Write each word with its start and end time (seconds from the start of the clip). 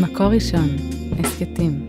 מקור 0.00 0.26
ראשון, 0.26 0.68
הסכתים. 1.18 1.88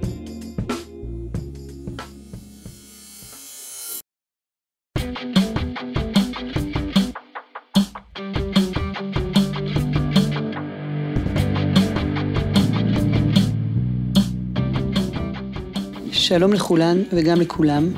שלום 16.12 16.54
לכולן 16.54 16.98
וגם 17.14 17.42
לכולם. 17.42 17.90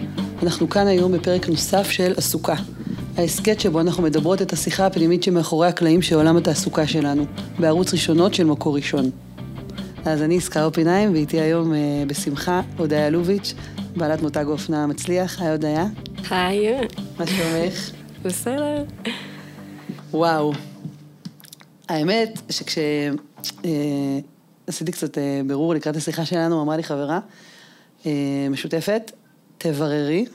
אנחנו 0.43 0.69
כאן 0.69 0.87
היום 0.87 1.11
בפרק 1.11 1.49
נוסף 1.49 1.89
של 1.89 2.13
עסוקה. 2.17 2.55
ההסכת 3.17 3.59
שבו 3.59 3.81
אנחנו 3.81 4.03
מדברות 4.03 4.41
את 4.41 4.53
השיחה 4.53 4.85
הפנימית 4.85 5.23
שמאחורי 5.23 5.67
הקלעים 5.67 6.01
של 6.01 6.15
עולם 6.15 6.37
התעסוקה 6.37 6.87
שלנו, 6.87 7.25
בערוץ 7.59 7.93
ראשונות 7.93 8.33
של 8.33 8.43
מקור 8.43 8.75
ראשון. 8.75 9.26
אז 10.07 10.21
אני 10.21 10.33
ישכה 10.33 10.63
אופיניים, 10.63 11.13
ואיתי 11.13 11.41
היום 11.41 11.73
אה, 11.73 12.03
בשמחה 12.07 12.61
הודיה 12.77 13.09
לוביץ', 13.09 13.53
בעלת 13.95 14.21
מותג 14.21 14.45
אופנה 14.47 14.87
מצליח. 14.87 15.41
היי 15.41 15.51
הודיה. 15.51 15.85
היי. 16.29 16.77
מה 17.19 17.27
שלומך? 17.27 17.91
בסדר. 18.23 18.83
וואו. 20.11 20.53
האמת 21.89 22.41
שכשעשיתי 22.49 23.15
אה, 24.87 24.91
קצת 24.91 25.17
אה, 25.17 25.41
בירור 25.47 25.73
לקראת 25.73 25.95
השיחה 25.95 26.25
שלנו, 26.25 26.61
אמרה 26.61 26.77
לי 26.77 26.83
חברה 26.83 27.19
אה, 28.05 28.11
משותפת, 28.49 29.11
תבררי 29.57 30.25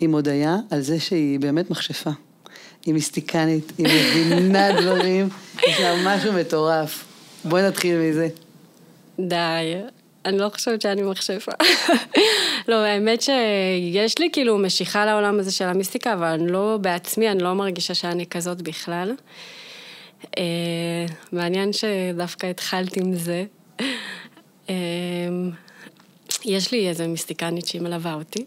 עם 0.00 0.12
הודיה 0.12 0.56
על 0.70 0.80
זה 0.80 1.00
שהיא 1.00 1.40
באמת 1.40 1.70
מכשפה. 1.70 2.10
היא 2.86 2.94
מיסטיקנית, 2.94 3.72
היא 3.78 3.86
מבינה 3.86 4.72
דברים, 4.80 5.28
יש 5.68 5.80
לה 5.80 5.94
משהו 6.06 6.32
מטורף. 6.32 7.04
בואי 7.44 7.62
נתחיל 7.62 7.98
מזה. 7.98 8.28
די. 9.28 9.74
אני 10.24 10.38
לא 10.38 10.48
חושבת 10.48 10.82
שאני 10.82 11.02
מכשפה. 11.02 11.52
לא, 12.68 12.74
האמת 12.74 13.22
שיש 13.22 14.18
לי 14.18 14.28
כאילו 14.32 14.58
משיכה 14.58 15.06
לעולם 15.06 15.38
הזה 15.38 15.52
של 15.52 15.64
המיסטיקה, 15.64 16.12
אבל 16.12 16.26
אני 16.26 16.52
לא 16.52 16.78
בעצמי, 16.80 17.30
אני 17.30 17.42
לא 17.42 17.54
מרגישה 17.54 17.94
שאני 17.94 18.26
כזאת 18.26 18.62
בכלל. 18.62 19.14
אה, 20.38 21.06
מעניין 21.32 21.70
שדווקא 21.72 22.46
התחלת 22.46 22.96
עם 22.96 23.14
זה. 23.14 23.44
אה, 24.70 24.74
יש 26.44 26.72
לי 26.72 26.88
איזה 26.88 27.06
מיסטיקנית 27.06 27.66
שהיא 27.66 27.82
מלווה 27.82 28.14
אותי, 28.14 28.44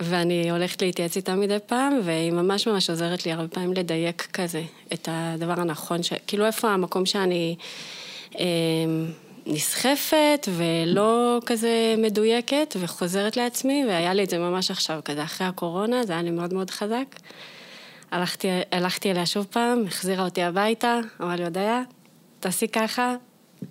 ואני 0.00 0.50
הולכת 0.50 0.82
להתייעץ 0.82 1.16
איתה 1.16 1.34
מדי 1.34 1.58
פעם, 1.66 2.00
והיא 2.04 2.32
ממש 2.32 2.68
ממש 2.68 2.90
עוזרת 2.90 3.26
לי 3.26 3.32
הרבה 3.32 3.48
פעמים 3.48 3.72
לדייק 3.72 4.28
כזה 4.32 4.62
את 4.92 5.08
הדבר 5.12 5.60
הנכון, 5.60 6.02
ש... 6.02 6.12
כאילו 6.26 6.46
איפה 6.46 6.70
המקום 6.70 7.06
שאני 7.06 7.56
אה, 8.38 8.44
נסחפת 9.50 10.48
ולא 10.56 11.40
כזה 11.46 11.94
מדויקת 11.98 12.76
וחוזרת 12.80 13.36
לעצמי, 13.36 13.84
והיה 13.88 14.14
לי 14.14 14.24
את 14.24 14.30
זה 14.30 14.38
ממש 14.38 14.70
עכשיו, 14.70 15.00
כזה 15.04 15.22
אחרי 15.22 15.46
הקורונה, 15.46 16.06
זה 16.06 16.12
היה 16.12 16.22
לי 16.22 16.30
מאוד 16.30 16.54
מאוד 16.54 16.70
חזק. 16.70 17.16
הלכתי, 18.10 18.48
הלכתי 18.72 19.10
אליה 19.10 19.26
שוב 19.26 19.46
פעם, 19.50 19.84
החזירה 19.86 20.24
אותי 20.24 20.42
הביתה, 20.42 21.00
אמרה 21.20 21.36
לי, 21.36 21.44
הודיה, 21.44 21.82
תעשי 22.40 22.68
ככה, 22.68 23.14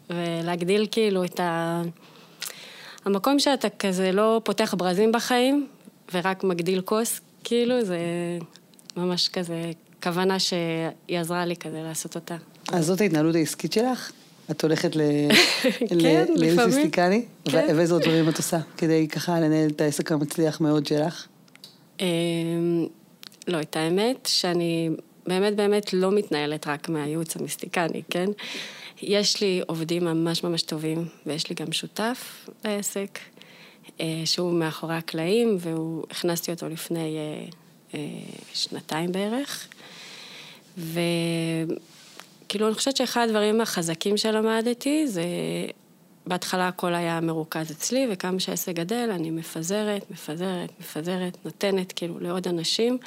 ולהגדיל 0.09 0.87
כאילו 0.91 1.23
את 1.23 1.39
ה... 1.39 1.81
המקום 3.05 3.39
שאתה 3.39 3.69
כזה 3.69 4.11
לא 4.11 4.41
פותח 4.43 4.73
ברזים 4.77 5.11
בחיים, 5.11 5.67
ורק 6.13 6.43
מגדיל 6.43 6.81
כוס, 6.81 7.21
כאילו, 7.43 7.85
זה 7.85 7.99
ממש 8.97 9.29
כזה 9.29 9.71
כוונה 10.03 10.39
שהיא 10.39 11.19
עזרה 11.19 11.45
לי 11.45 11.55
כזה 11.55 11.81
לעשות 11.83 12.15
אותה. 12.15 12.35
אז 12.71 12.85
זאת 12.85 13.01
ההתנהלות 13.01 13.35
העסקית 13.35 13.73
שלך? 13.73 14.11
את 14.51 14.63
הולכת 14.63 14.95
ל... 14.95 15.01
כן, 16.01 16.25
לפעמים. 16.35 16.75
מיסטיקני? 16.75 17.25
כן. 17.45 17.67
ואיזה 17.75 17.93
עוד 17.93 18.03
דברים 18.03 18.29
את 18.29 18.37
עושה 18.37 18.59
כדי 18.77 19.07
ככה 19.07 19.39
לנהל 19.39 19.69
את 19.69 19.81
העסק 19.81 20.11
המצליח 20.11 20.61
מאוד 20.61 20.85
שלך? 20.85 21.27
אמ, 21.99 22.87
לא, 23.47 23.61
את 23.61 23.75
האמת 23.75 24.25
שאני 24.31 24.89
באמת 25.27 25.55
באמת 25.55 25.93
לא 25.93 26.11
מתנהלת 26.11 26.67
רק 26.67 26.89
מהייעוץ 26.89 27.35
המיסטיקני, 27.35 28.01
כן? 28.09 28.29
יש 29.01 29.41
לי 29.41 29.61
עובדים 29.67 30.05
ממש 30.05 30.43
ממש 30.43 30.61
טובים, 30.61 31.07
ויש 31.25 31.49
לי 31.49 31.55
גם 31.55 31.71
שותף 31.71 32.49
לעסק, 32.65 33.19
אה, 34.01 34.21
שהוא 34.25 34.53
מאחורי 34.53 34.95
הקלעים, 34.95 35.57
והוא, 35.59 36.03
הכנסתי 36.11 36.51
אותו 36.51 36.69
לפני 36.69 37.17
אה, 37.17 37.45
אה, 37.93 37.99
שנתיים 38.53 39.11
בערך. 39.11 39.67
וכאילו, 42.49 42.67
אני 42.67 42.75
חושבת 42.75 42.97
שאחד 42.97 43.25
הדברים 43.27 43.61
החזקים 43.61 44.17
שלמדתי 44.17 45.07
זה, 45.07 45.23
בהתחלה 46.27 46.67
הכל 46.67 46.95
היה 46.95 47.21
מרוכז 47.21 47.71
אצלי, 47.71 48.07
וכמה 48.11 48.39
שהעסק 48.39 48.73
גדל, 48.73 49.09
אני 49.11 49.31
מפזרת, 49.31 50.11
מפזרת, 50.11 50.69
מפזרת, 50.79 51.37
נותנת 51.45 51.91
כאילו 51.91 52.19
לעוד 52.19 52.47
אנשים, 52.47 52.97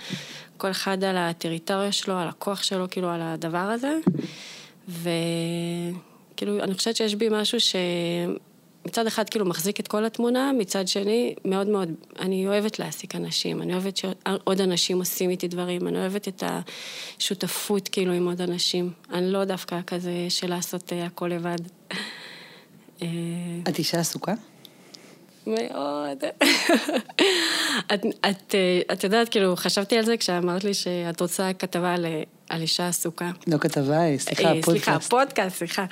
כל 0.56 0.70
אחד 0.70 1.04
על 1.04 1.16
הטריטוריה 1.16 1.92
שלו, 1.92 2.14
על 2.14 2.28
הכוח 2.28 2.62
שלו, 2.62 2.86
כאילו 2.90 3.08
על 3.08 3.20
הדבר 3.22 3.58
הזה. 3.58 3.98
וכאילו, 4.88 6.60
אני 6.60 6.74
חושבת 6.74 6.96
שיש 6.96 7.14
בי 7.14 7.28
משהו 7.30 7.60
שמצד 8.82 9.06
אחד 9.06 9.28
כאילו 9.28 9.44
מחזיק 9.44 9.80
את 9.80 9.88
כל 9.88 10.04
התמונה, 10.04 10.52
מצד 10.58 10.88
שני, 10.88 11.34
מאוד 11.44 11.68
מאוד, 11.68 11.88
אני 12.18 12.46
אוהבת 12.46 12.78
להעסיק 12.78 13.14
אנשים, 13.14 13.62
אני 13.62 13.72
אוהבת 13.72 13.96
שעוד 13.96 14.60
אנשים 14.60 14.98
עושים 14.98 15.30
איתי 15.30 15.48
דברים, 15.48 15.88
אני 15.88 15.98
אוהבת 15.98 16.28
את 16.28 16.42
השותפות 17.18 17.88
כאילו 17.88 18.12
עם 18.12 18.26
עוד 18.26 18.40
אנשים. 18.40 18.90
אני 19.12 19.32
לא 19.32 19.44
דווקא 19.44 19.80
כזה 19.86 20.12
של 20.28 20.50
לעשות 20.50 20.92
אה, 20.92 21.06
הכל 21.06 21.28
לבד. 21.28 21.58
אה, 23.02 23.08
את 23.68 23.78
אישה 23.78 24.00
עסוקה? 24.00 24.34
מאוד. 25.46 26.24
את, 27.92 28.04
את, 28.30 28.54
אה, 28.54 28.80
את 28.92 29.04
יודעת, 29.04 29.28
כאילו, 29.28 29.56
חשבתי 29.56 29.98
על 29.98 30.04
זה 30.04 30.16
כשאמרת 30.16 30.64
לי 30.64 30.74
שאת 30.74 31.20
רוצה 31.20 31.52
כתבה 31.52 31.94
על, 31.94 32.06
על 32.52 32.60
אישה 32.62 32.88
עסוקה. 32.88 33.30
לא 33.46 33.58
כתבה, 33.58 33.98
סליחה, 34.18 34.42
אה, 34.42 34.62
סליחה, 34.62 34.64
פודקאסט. 34.92 35.10
פודקאסט, 35.10 35.56
סליחה. 35.56 35.84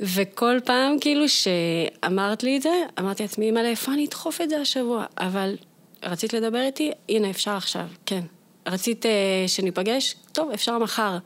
וכל 0.00 0.58
פעם, 0.64 0.96
כאילו, 1.00 1.24
שאמרת 1.28 2.42
לי 2.42 2.56
את 2.56 2.62
זה, 2.62 2.70
אמרתי 2.98 3.22
לעצמי, 3.22 3.46
אימא'לה, 3.46 3.68
איפה 3.68 3.92
אני 3.92 4.04
אדחוף 4.06 4.40
את 4.40 4.50
זה 4.50 4.56
השבוע? 4.60 5.04
אבל 5.18 5.56
רצית 6.04 6.32
לדבר 6.32 6.60
איתי? 6.62 6.90
הנה, 7.08 7.30
אפשר 7.30 7.50
עכשיו, 7.50 7.86
כן. 8.06 8.20
רצית 8.68 9.04
uh, 9.04 9.08
שניפגש? 9.46 10.14
טוב, 10.32 10.50
אפשר 10.50 10.78
מחר. 10.78 11.18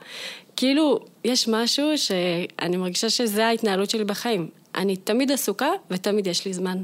כאילו, 0.57 1.01
יש 1.25 1.49
משהו 1.49 1.99
שאני 1.99 2.77
מרגישה 2.77 3.11
שזה 3.11 3.47
ההתנהלות 3.47 3.91
שלי 3.91 4.05
בחיים. 4.05 4.49
אני 4.75 4.97
תמיד 4.97 5.33
עסוקה 5.33 5.69
ותמיד 5.91 6.27
יש 6.27 6.45
לי 6.47 6.53
זמן. 6.53 6.79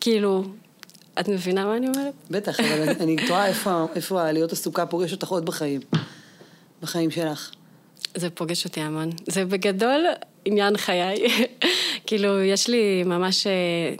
כאילו, 0.00 0.44
את 1.20 1.28
מבינה 1.28 1.64
מה 1.64 1.76
אני 1.76 1.86
אומרת? 1.88 2.12
בטח, 2.30 2.60
אבל 2.60 2.82
אני- 2.82 3.00
אני 3.00 3.16
תוהה 3.28 3.46
איפה- 3.46 3.86
איפה 3.94 4.22
הלהיות 4.22 4.52
עסוקה 4.52 4.86
פוגש 4.86 5.12
אותך 5.12 5.28
עוד 5.28 5.46
בחיים. 5.46 5.80
בחיים 6.84 7.10
שלך. 7.10 7.50
זה 8.14 8.30
פוגש 8.30 8.64
אותי 8.64 8.80
המון. 8.80 9.10
זה 9.26 9.44
בגדול 9.44 10.06
עניין 10.44 10.76
חיי. 10.76 11.16
כאילו, 12.06 12.42
יש 12.42 12.68
לי 12.68 13.02
ממש... 13.02 13.46
אה, 13.46 13.94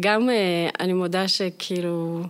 גם 0.00 0.30
אה, 0.30 0.68
אני 0.80 0.92
מודה 0.92 1.28
שכאילו, 1.28 2.22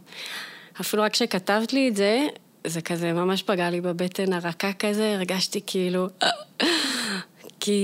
אפילו 0.80 1.02
רק 1.02 1.12
כשכתבת 1.12 1.72
לי 1.72 1.88
את 1.88 1.96
זה, 1.96 2.26
זה 2.66 2.80
כזה 2.80 3.12
ממש 3.12 3.42
פגע 3.42 3.70
לי 3.70 3.80
בבטן 3.80 4.32
הרכה 4.32 4.72
כזה, 4.72 5.14
הרגשתי 5.14 5.60
כאילו... 5.66 6.06
כי 7.60 7.80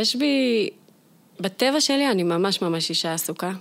יש 0.00 0.16
בי... 0.16 0.70
בטבע 1.40 1.80
שלי 1.80 2.10
אני 2.10 2.22
ממש 2.22 2.62
ממש 2.62 2.90
אישה 2.90 3.14
עסוקה. 3.14 3.52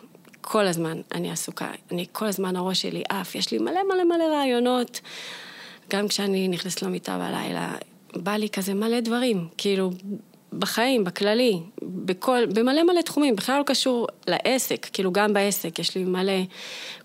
כל 0.41 0.67
הזמן 0.67 1.01
אני 1.11 1.31
עסוקה. 1.31 1.71
אני 1.91 2.05
כל 2.11 2.25
הזמן 2.25 2.55
הראש 2.55 2.81
שלי 2.81 3.03
עף, 3.09 3.35
יש 3.35 3.51
לי 3.51 3.57
מלא 3.57 3.81
מלא 3.89 4.03
מלא 4.03 4.23
רעיונות. 4.23 5.01
גם 5.89 6.07
כשאני 6.07 6.47
נכנסת 6.47 6.81
למיטה 6.81 7.17
בלילה, 7.17 7.75
בא 8.23 8.31
לי 8.31 8.49
כזה 8.49 8.73
מלא 8.73 8.99
דברים, 8.99 9.47
כאילו, 9.57 9.91
בחיים, 10.53 11.03
בכללי, 11.03 11.59
בכל, 11.81 12.45
במלא 12.55 12.83
מלא 12.83 13.01
תחומים, 13.01 13.35
בכלל 13.35 13.57
לא 13.57 13.63
קשור 13.63 14.07
לעסק, 14.27 14.87
כאילו 14.93 15.11
גם 15.11 15.33
בעסק, 15.33 15.79
יש 15.79 15.95
לי 15.95 16.03
מלא, 16.03 16.33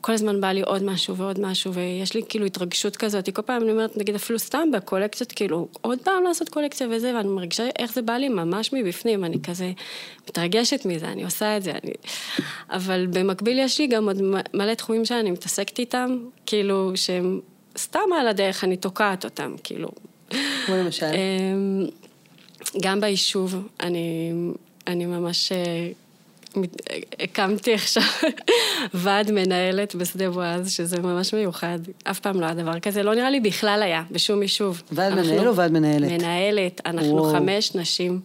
כל 0.00 0.12
הזמן 0.12 0.40
בא 0.40 0.52
לי 0.52 0.62
עוד 0.62 0.82
משהו 0.82 1.16
ועוד 1.16 1.40
משהו, 1.40 1.74
ויש 1.74 2.14
לי 2.14 2.22
כאילו 2.28 2.46
התרגשות 2.46 2.96
כזאת, 2.96 3.30
כל 3.30 3.42
פעם 3.42 3.62
אני 3.62 3.72
אומרת, 3.72 3.96
נגיד 3.96 4.14
אפילו 4.14 4.38
סתם 4.38 4.68
בקולקציות, 4.72 5.32
כאילו, 5.32 5.68
עוד 5.80 5.98
פעם 5.98 6.24
לעשות 6.24 6.48
קולקציה 6.48 6.86
וזה, 6.90 7.14
ואני 7.16 7.28
מרגישה 7.28 7.68
איך 7.78 7.92
זה 7.92 8.02
בא 8.02 8.12
לי 8.12 8.28
ממש 8.28 8.72
מבפנים, 8.72 9.24
אני 9.24 9.42
כזה 9.42 9.72
מתרגשת 10.28 10.86
מזה, 10.86 11.08
אני 11.08 11.24
עושה 11.24 11.56
את 11.56 11.62
זה, 11.62 11.70
אני... 11.70 11.92
אבל 12.70 13.06
במקביל 13.06 13.58
יש 13.58 13.80
לי 13.80 13.86
גם 13.86 14.08
עוד 14.08 14.22
מלא 14.54 14.74
תחומים 14.74 15.04
שאני 15.04 15.30
מתעסקת 15.30 15.78
איתם, 15.78 16.18
כאילו, 16.46 16.92
שהם 16.94 17.40
סתם 17.78 18.12
על 18.20 18.28
הדרך, 18.28 18.64
אני 18.64 18.76
תוקעת 18.76 19.24
אותם, 19.24 19.54
כאילו. 19.64 19.88
כמו 20.66 20.76
למשל. 20.76 21.06
אמ, 21.06 21.86
גם 22.82 23.00
ביישוב, 23.00 23.54
אני, 23.82 24.32
אני 24.86 25.06
ממש 25.06 25.52
אה, 25.52 25.88
מת- 26.56 26.76
הקמתי 27.20 27.74
עכשיו 27.74 28.02
ועד 28.94 29.30
מנהלת 29.30 29.94
בשדה 29.94 30.30
בועז, 30.30 30.72
שזה 30.72 31.00
ממש 31.00 31.34
מיוחד. 31.34 31.78
אף 32.04 32.20
פעם 32.20 32.40
לא 32.40 32.46
היה 32.46 32.54
דבר 32.54 32.80
כזה, 32.80 33.02
לא 33.02 33.14
נראה 33.14 33.30
לי 33.30 33.40
בכלל 33.40 33.82
היה, 33.82 34.02
בשום 34.10 34.42
יישוב. 34.42 34.82
ועד 34.92 35.12
אנחנו- 35.12 35.32
מנהל 35.34 35.48
או 35.48 35.56
ועד 35.56 35.72
מנהלת? 35.72 36.10
מנהלת, 36.10 36.80
אנחנו 36.86 37.16
וואו. 37.16 37.32
חמש 37.32 37.74
נשים. 37.74 38.20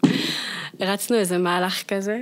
הרצנו 0.79 1.17
איזה 1.17 1.37
מהלך 1.37 1.83
כזה, 1.87 2.19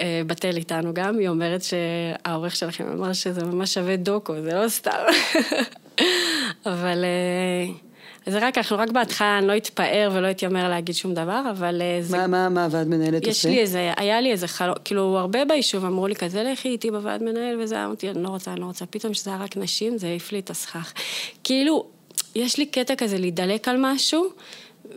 אה, 0.00 0.22
בתל 0.26 0.56
איתנו 0.56 0.94
גם, 0.94 1.18
היא 1.18 1.28
אומרת 1.28 1.62
שהעורך 1.62 2.56
שלכם 2.56 2.84
אמר 2.92 3.12
שזה 3.12 3.44
ממש 3.44 3.74
שווה 3.74 3.96
דוקו, 3.96 4.34
זה 4.42 4.54
לא 4.54 4.68
סתם. 4.68 4.90
אבל 6.66 7.04
אה, 7.04 7.72
זה 8.30 8.38
רק, 8.38 8.58
אנחנו 8.58 8.78
רק 8.78 8.90
בהתחלה, 8.90 9.38
אני 9.38 9.46
לא 9.46 9.56
אתפאר 9.56 10.10
ולא 10.14 10.30
אתיימר 10.30 10.68
להגיד 10.68 10.94
שום 10.94 11.14
דבר, 11.14 11.42
אבל 11.50 11.82
אה, 11.82 11.98
זה... 12.02 12.16
מה, 12.18 12.26
מה, 12.26 12.48
מה 12.48 12.64
הוועד 12.64 12.88
מנהלת 12.88 13.22
יש 13.22 13.28
עושה? 13.28 13.48
לי 13.48 13.58
איזה, 13.58 13.92
היה 13.96 14.20
לי 14.20 14.32
איזה 14.32 14.48
חלום, 14.48 14.74
כאילו 14.84 15.18
הרבה 15.18 15.44
ביישוב 15.44 15.84
אמרו 15.84 16.06
לי 16.06 16.14
כזה, 16.14 16.42
לכי 16.42 16.68
איתי 16.68 16.90
בוועד 16.90 17.22
מנהל 17.22 17.60
וזה, 17.60 17.84
אמרתי, 17.84 18.10
אני 18.10 18.22
לא 18.22 18.28
רוצה, 18.28 18.52
אני 18.52 18.60
לא 18.60 18.66
רוצה, 18.66 18.86
פתאום 18.86 19.14
שזה 19.14 19.30
היה 19.30 19.42
רק 19.42 19.56
נשים, 19.56 19.98
זה 19.98 20.06
העיף 20.06 20.32
לי 20.32 20.38
את 20.38 20.50
הסכך. 20.50 20.92
כאילו, 21.44 21.86
יש 22.34 22.58
לי 22.58 22.66
קטע 22.66 22.94
כזה 22.94 23.18
להידלק 23.18 23.68
על 23.68 23.76
משהו, 23.78 24.26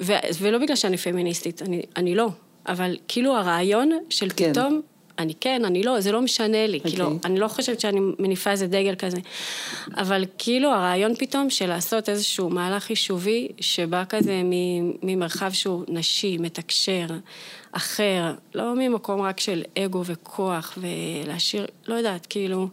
ו- 0.02 0.14
ולא 0.40 0.58
בגלל 0.58 0.76
שאני 0.76 0.98
פמיניסטית, 0.98 1.62
אני, 1.62 1.82
אני 1.98 2.16
לא, 2.16 2.28
אבל 2.68 2.98
כאילו 3.08 3.36
הרעיון 3.36 3.92
של 4.10 4.30
כן. 4.36 4.52
פתאום, 4.52 4.82
אני 5.20 5.34
כן, 5.40 5.66
אני 5.66 5.84
לא, 5.84 6.00
זה 6.00 6.12
לא 6.12 6.22
משנה 6.22 6.68
לי, 6.68 6.78
אוקיי. 6.78 6.92
כאילו, 6.92 7.20
אני 7.26 7.40
לא 7.40 7.48
חושבת 7.48 7.80
שאני 7.80 8.00
מניפה 8.20 8.52
איזה 8.52 8.68
דגל 8.68 8.96
כזה, 8.96 9.18
אבל 9.98 10.26
כאילו 10.38 10.70
הרעיון 10.70 11.16
פתאום 11.16 11.50
של 11.50 11.68
לעשות 11.68 12.10
איזשהו 12.10 12.50
מהלך 12.50 12.90
יישובי, 12.90 13.48
שבא 13.60 14.04
כזה 14.10 14.42
ממרחב 15.04 15.52
שהוא 15.52 15.84
נשי, 15.88 16.38
מתקשר, 16.38 17.06
אחר, 17.72 18.34
לא 18.56 18.76
ממקום 18.76 19.22
רק 19.22 19.40
של 19.40 19.64
אגו 19.78 20.06
וכוח 20.06 20.78
ולהשאיר, 20.78 21.66
לא 21.88 21.96
יודעת, 21.96 22.26
כאילו, 22.26 22.68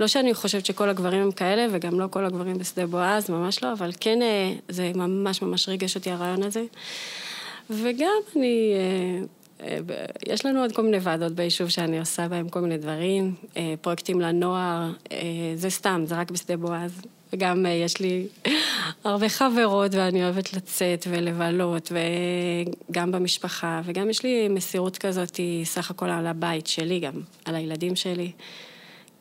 לא 0.00 0.06
שאני 0.06 0.34
חושבת 0.34 0.66
שכל 0.66 0.88
הגברים 0.88 1.22
הם 1.22 1.32
כאלה, 1.32 1.66
וגם 1.70 2.00
לא 2.00 2.06
כל 2.10 2.24
הגברים 2.24 2.58
בשדה 2.58 2.86
בועז, 2.86 3.30
ממש 3.30 3.62
לא, 3.62 3.72
אבל 3.72 3.90
כן, 4.00 4.22
אה, 4.22 4.52
זה 4.68 4.92
ממש 4.94 5.42
ממש 5.42 5.68
ריגש 5.68 5.96
אותי 5.96 6.10
הרעיון 6.10 6.42
הזה. 6.42 6.64
וגם 7.70 8.12
אני, 8.36 8.72
אה, 8.74 9.24
יש 10.26 10.46
לנו 10.46 10.60
עוד 10.60 10.72
כל 10.72 10.82
מיני 10.82 10.98
ועדות 11.00 11.32
ביישוב 11.32 11.68
שאני 11.68 11.98
עושה 11.98 12.28
בהן 12.28 12.48
כל 12.48 12.60
מיני 12.60 12.78
דברים, 12.78 13.34
אה, 13.56 13.74
פרויקטים 13.80 14.20
לנוער, 14.20 14.90
אה, 15.12 15.18
זה 15.54 15.70
סתם, 15.70 16.02
זה 16.06 16.14
רק 16.14 16.30
בשדה 16.30 16.56
בועז. 16.56 17.02
וגם 17.32 17.66
אה, 17.66 17.70
יש 17.70 18.00
לי 18.00 18.26
הרבה 19.04 19.28
חברות 19.28 19.94
ואני 19.94 20.24
אוהבת 20.24 20.52
לצאת 20.52 21.06
ולבלות, 21.10 21.92
וגם 22.90 23.12
במשפחה, 23.12 23.80
וגם 23.84 24.10
יש 24.10 24.22
לי 24.22 24.48
מסירות 24.48 24.98
כזאת 24.98 25.40
סך 25.64 25.90
הכל 25.90 26.10
על 26.10 26.26
הבית 26.26 26.66
שלי 26.66 27.00
גם, 27.00 27.20
על 27.44 27.54
הילדים 27.54 27.96
שלי. 27.96 28.30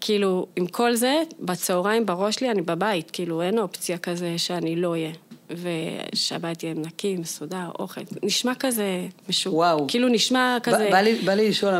כאילו, 0.02 0.48
עם 0.56 0.68
כל 0.68 0.96
זה, 0.96 1.22
בצהריים 1.40 2.06
בראש 2.06 2.36
שלי 2.36 2.52
אני 2.52 2.62
בבית, 2.62 3.12
כאילו 3.12 3.42
אין 3.42 3.60
אופציה 3.60 3.98
כזה 3.98 4.38
שאני 4.38 4.76
לא 4.76 4.92
אהיה. 4.92 5.12
ושהבית 5.50 6.64
יהיה 6.64 6.74
נקי, 6.74 7.18
מסודר, 7.18 7.70
אוכל. 7.80 8.02
נשמע 8.24 8.52
כזה 8.60 8.86
משהו. 9.30 9.54
וואו. 9.54 9.86
כאילו 9.88 10.08
נשמע 10.08 10.58
בא- 10.66 10.72
כזה... 10.72 10.88
בא 10.92 11.02
לי- 11.02 11.22
בא 11.26 11.34
לי 11.34 11.50
לשאול, 11.50 11.74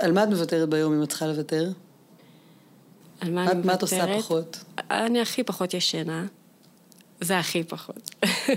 על 0.00 0.12
מה 0.12 0.22
את- 0.24 0.28
מוותרת 0.28 0.68
ביום 0.68 0.92
אם 0.94 1.02
את 1.02 1.08
צריכה 1.08 1.26
לוותר? 1.26 1.68
על 3.20 3.30
מה 3.30 3.50
אני 3.50 3.60
מה 3.64 3.74
את 3.74 3.82
עושה 3.82 3.96
מוותרת? 3.96 4.18
פחות? 4.22 4.64
אני 4.90 5.20
הכי 5.20 5.42
פחות 5.42 5.74
ישנה. 5.74 6.26
זה 7.20 7.38
הכי 7.38 7.64
פחות. 7.64 8.10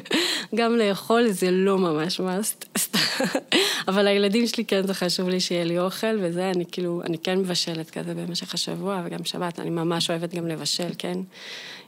גם 0.55 0.75
לאכול 0.75 1.31
זה 1.31 1.51
לא 1.51 1.77
ממש 1.77 2.19
must. 2.21 2.67
אבל 3.87 4.07
הילדים 4.07 4.47
שלי 4.47 4.65
כן 4.65 4.87
זה 4.87 4.93
חשוב 4.93 5.29
לי 5.29 5.39
שיהיה 5.39 5.63
לי 5.63 5.79
אוכל, 5.79 6.17
וזה 6.21 6.51
אני 6.55 6.65
כאילו, 6.71 7.01
אני 7.05 7.17
כן 7.17 7.37
מבשלת 7.39 7.89
כזה 7.89 8.13
במשך 8.13 8.53
השבוע, 8.53 9.01
וגם 9.05 9.25
שבת, 9.25 9.59
אני 9.59 9.69
ממש 9.69 10.09
אוהבת 10.09 10.33
גם 10.35 10.47
לבשל, 10.47 10.89
כן? 10.97 11.17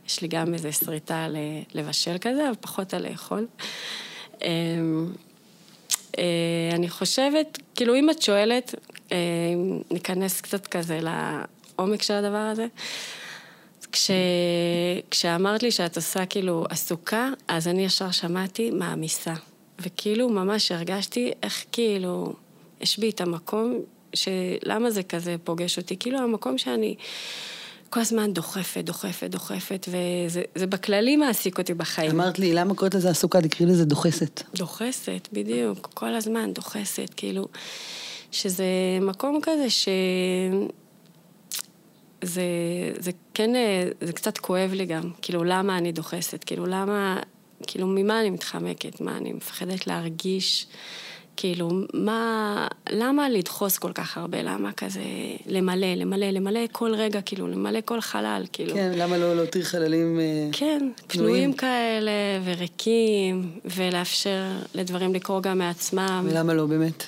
יש 0.10 0.22
לי 0.22 0.28
גם 0.28 0.54
איזה 0.54 0.72
שריטה 0.72 1.28
לבשל 1.74 2.18
כזה, 2.22 2.48
אבל 2.48 2.56
פחות 2.62 2.94
על 2.94 3.10
לאכול. 3.10 3.48
אמ, 4.42 5.14
אה, 6.18 6.70
אני 6.74 6.90
חושבת, 6.90 7.58
כאילו 7.76 7.96
אם 7.96 8.10
את 8.10 8.22
שואלת, 8.22 8.76
אם 9.12 9.82
ניכנס 9.92 10.42
קצת 10.42 10.68
כזה 10.68 11.00
לעומק 11.02 12.02
של 12.02 12.14
הדבר 12.14 12.38
הזה, 12.38 12.68
כש... 13.92 14.12
כשאמרת 15.12 15.64
לי 15.64 15.72
שאת 15.72 15.96
עושה 15.96 16.26
כאילו 16.26 16.66
עסוקה, 16.70 17.30
אז 17.48 17.68
אני 17.68 17.86
ישר 17.86 18.12
שמעתי 18.12 18.72
מעמיסה. 18.72 19.34
וכאילו 19.80 20.30
ממש 20.30 20.72
הרגשתי 20.72 21.32
איך 21.44 21.66
כאילו, 21.72 22.34
יש 22.82 23.00
בי 23.00 23.10
את 23.10 23.22
המקום, 23.22 23.80
שלמה 24.14 24.92
זה 24.92 25.04
כזה 25.04 25.36
פוגש 25.44 25.78
אותי? 25.78 25.98
כאילו 26.00 26.20
המקום 26.20 26.58
שאני 26.58 26.96
כל 27.90 28.00
הזמן 28.00 28.34
דוחפת, 28.34 28.84
דוחפת, 28.84 29.30
דוחפת, 29.30 29.86
וזה 29.88 30.42
זה 30.56 30.68
בכללי 30.68 31.16
מעסיק 31.16 31.58
אותי 31.58 31.74
בחיים. 31.74 32.12
אמרת 32.12 32.40
לי, 32.40 32.54
למה 32.54 32.76
קוראת 32.76 32.96
לזה 32.96 33.10
עסוקה? 33.10 33.42
תקראי 33.42 33.70
לזה 33.70 33.86
דוחסת. 33.86 34.44
דוחסת, 34.56 35.30
בדיוק, 35.34 35.90
כל 35.94 36.16
הזמן 36.16 36.54
דוחסת, 36.54 37.10
כאילו, 37.18 37.48
שזה 38.32 38.66
מקום 39.02 39.40
כזה 39.44 39.70
ש... 39.70 39.90
זה, 42.22 42.44
זה 43.00 43.12
כן, 43.34 43.52
זה 44.02 44.14
קצת 44.14 44.38
כואב 44.38 44.74
לי 44.74 44.86
גם, 44.86 45.12
כאילו, 45.22 45.44
למה 45.44 45.78
אני 45.78 45.92
דוחסת? 45.92 46.44
כאילו, 46.44 46.66
למה, 46.66 47.20
כאילו, 47.68 47.88
ממה 47.88 48.22
אני 48.22 48.30
מתחמקת? 48.30 49.02
מה, 49.02 49.18
אני 49.18 49.34
מפחדת 49.34 49.88
להרגיש? 49.88 50.68
כאילו, 51.40 51.70
מה, 51.94 52.68
למה 52.90 53.30
לדחוס 53.30 53.78
כל 53.78 53.92
כך 53.94 54.18
הרבה? 54.18 54.42
למה 54.42 54.72
כזה 54.72 55.02
למלא, 55.46 55.88
למלא, 55.88 56.26
למלא 56.26 56.60
כל 56.72 56.96
רגע, 56.96 57.22
כאילו, 57.22 57.48
למלא 57.48 57.80
כל 57.86 58.02
חלל, 58.02 58.46
כאילו. 58.54 58.74
כן, 58.74 58.92
למה 58.96 59.18
לא 59.18 59.36
להותיר 59.36 59.64
חללים... 59.64 60.20
אה, 60.20 60.50
כן, 60.52 60.78
פנויים. 60.78 60.94
פנויים 61.08 61.54
כאלה 61.54 62.12
וריקים, 62.46 63.60
ולאפשר 63.66 64.44
לדברים 64.74 65.14
לקרות 65.14 65.44
גם 65.44 65.58
מעצמם. 65.58 66.28
ולמה 66.30 66.54
לא 66.54 66.66
באמת? 66.66 67.04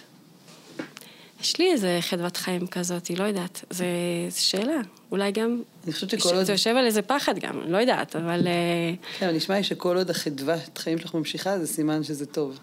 יש 1.41 1.59
לי 1.59 1.71
איזה 1.71 1.97
חדוות 2.01 2.37
חיים 2.37 2.67
כזאת, 2.67 3.07
היא 3.07 3.17
לא 3.17 3.23
יודעת, 3.23 3.65
זו 3.69 3.85
שאלה. 4.29 4.81
אולי 5.11 5.31
גם... 5.31 5.61
אני 5.83 5.93
חושבת 5.93 6.09
שכל 6.09 6.35
עוד... 6.35 6.43
זה 6.43 6.51
יושב 6.51 6.75
על 6.75 6.85
איזה 6.85 7.01
פחד 7.01 7.39
גם, 7.39 7.61
לא 7.67 7.77
יודעת, 7.77 8.15
אבל... 8.15 8.47
אה, 8.47 8.93
כן, 9.19 9.25
אבל 9.27 9.35
נשמע 9.35 9.55
לי 9.55 9.63
שכל 9.63 9.97
עוד 9.97 10.09
החדוות 10.09 10.77
חיים 10.77 10.97
שלך 10.97 11.15
ממשיכה, 11.15 11.59
זה 11.59 11.67
סימן 11.67 12.03
שזה 12.03 12.25
טוב. 12.25 12.59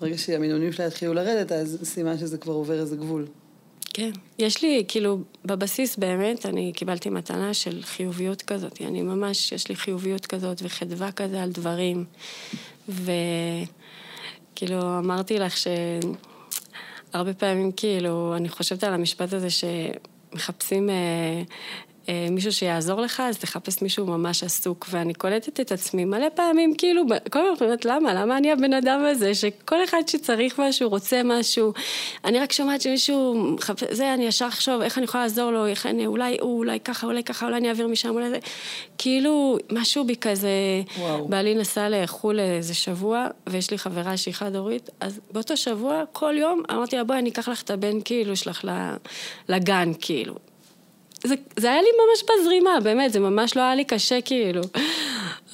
ברגע 0.00 0.18
שהמינונים 0.18 0.72
שלה 0.72 0.86
יתחילו 0.86 1.14
לרדת, 1.14 1.52
אז 1.52 1.78
סימן 1.82 2.18
שזה 2.18 2.38
כבר 2.38 2.52
עובר 2.52 2.80
איזה 2.80 2.96
גבול. 2.96 3.26
כן. 3.94 4.10
יש 4.38 4.62
לי, 4.62 4.84
כאילו, 4.88 5.18
בבסיס 5.44 5.96
באמת, 5.96 6.46
אני 6.46 6.72
קיבלתי 6.74 7.10
מתנה 7.10 7.54
של 7.54 7.82
חיוביות 7.82 8.42
כזאת. 8.42 8.80
אני 8.80 9.02
ממש, 9.02 9.52
יש 9.52 9.68
לי 9.68 9.76
חיוביות 9.76 10.26
כזאת 10.26 10.62
וחדווה 10.62 11.12
כזה 11.12 11.42
על 11.42 11.50
דברים. 11.50 12.04
וכאילו, 12.88 14.98
אמרתי 14.98 15.38
לך 15.38 15.54
שהרבה 15.56 17.34
פעמים, 17.34 17.72
כאילו, 17.72 18.34
אני 18.36 18.48
חושבת 18.48 18.84
על 18.84 18.94
המשפט 18.94 19.32
הזה 19.32 19.48
שמחפשים... 19.50 20.90
אה, 20.90 21.42
מישהו 22.30 22.52
שיעזור 22.52 23.00
לך, 23.00 23.22
אז 23.26 23.38
תחפש 23.38 23.82
מישהו 23.82 24.06
ממש 24.06 24.42
עסוק. 24.42 24.86
ואני 24.90 25.14
קולטת 25.14 25.60
את 25.60 25.72
עצמי 25.72 26.04
מלא 26.04 26.26
פעמים, 26.34 26.74
כאילו, 26.78 27.02
כל 27.30 27.38
הזמן 27.38 27.66
אומרת, 27.66 27.84
למה? 27.84 28.14
למה 28.14 28.36
אני 28.36 28.52
הבן 28.52 28.72
אדם 28.72 29.04
הזה, 29.10 29.34
שכל 29.34 29.84
אחד 29.84 30.02
שצריך 30.06 30.60
משהו, 30.60 30.88
רוצה 30.88 31.20
משהו, 31.24 31.72
אני 32.24 32.40
רק 32.40 32.52
שומעת 32.52 32.80
שמישהו 32.80 33.56
זה, 33.90 34.14
אני 34.14 34.24
ישר 34.24 34.48
אחשוב, 34.48 34.80
איך 34.80 34.98
אני 34.98 35.04
יכולה 35.04 35.22
לעזור 35.22 35.50
לו, 35.50 35.66
איך 35.66 35.86
אני, 35.86 36.06
אולי 36.06 36.36
הוא, 36.40 36.58
אולי 36.58 36.80
ככה, 36.80 37.06
אולי 37.06 37.24
ככה, 37.24 37.46
אולי 37.46 37.56
אני 37.56 37.68
אעביר 37.68 37.86
משם, 37.86 38.08
אולי 38.08 38.30
זה. 38.30 38.38
כאילו, 38.98 39.58
משהו 39.72 40.04
בי 40.04 40.16
כזה, 40.16 40.48
וואו. 40.98 41.28
בעלי 41.28 41.54
נסע 41.54 41.88
לחו"ל 41.90 42.40
איזה 42.40 42.74
שבוע, 42.74 43.26
ויש 43.46 43.70
לי 43.70 43.78
חברה 43.78 44.16
שהיא 44.16 44.34
חד-הורית, 44.34 44.90
אז 45.00 45.20
באותו 45.30 45.56
שבוע, 45.56 46.02
כל 46.12 46.34
יום, 46.38 46.62
אמרתי 46.70 46.96
לה, 46.96 47.04
בואי, 47.04 47.18
אני 47.18 47.30
אקח 47.30 47.48
לך 47.48 47.62
את 47.62 47.70
הבן, 47.70 48.00
כאילו, 48.04 48.36
שלך 48.36 48.64
לגן, 49.48 49.92
כאילו. 50.00 50.34
זה, 51.24 51.34
זה 51.56 51.70
היה 51.70 51.82
לי 51.82 51.88
ממש 51.88 52.24
בזרימה, 52.30 52.70
באמת, 52.82 53.12
זה 53.12 53.20
ממש 53.20 53.56
לא 53.56 53.62
היה 53.62 53.74
לי 53.74 53.84
קשה, 53.84 54.20
כאילו. 54.20 54.62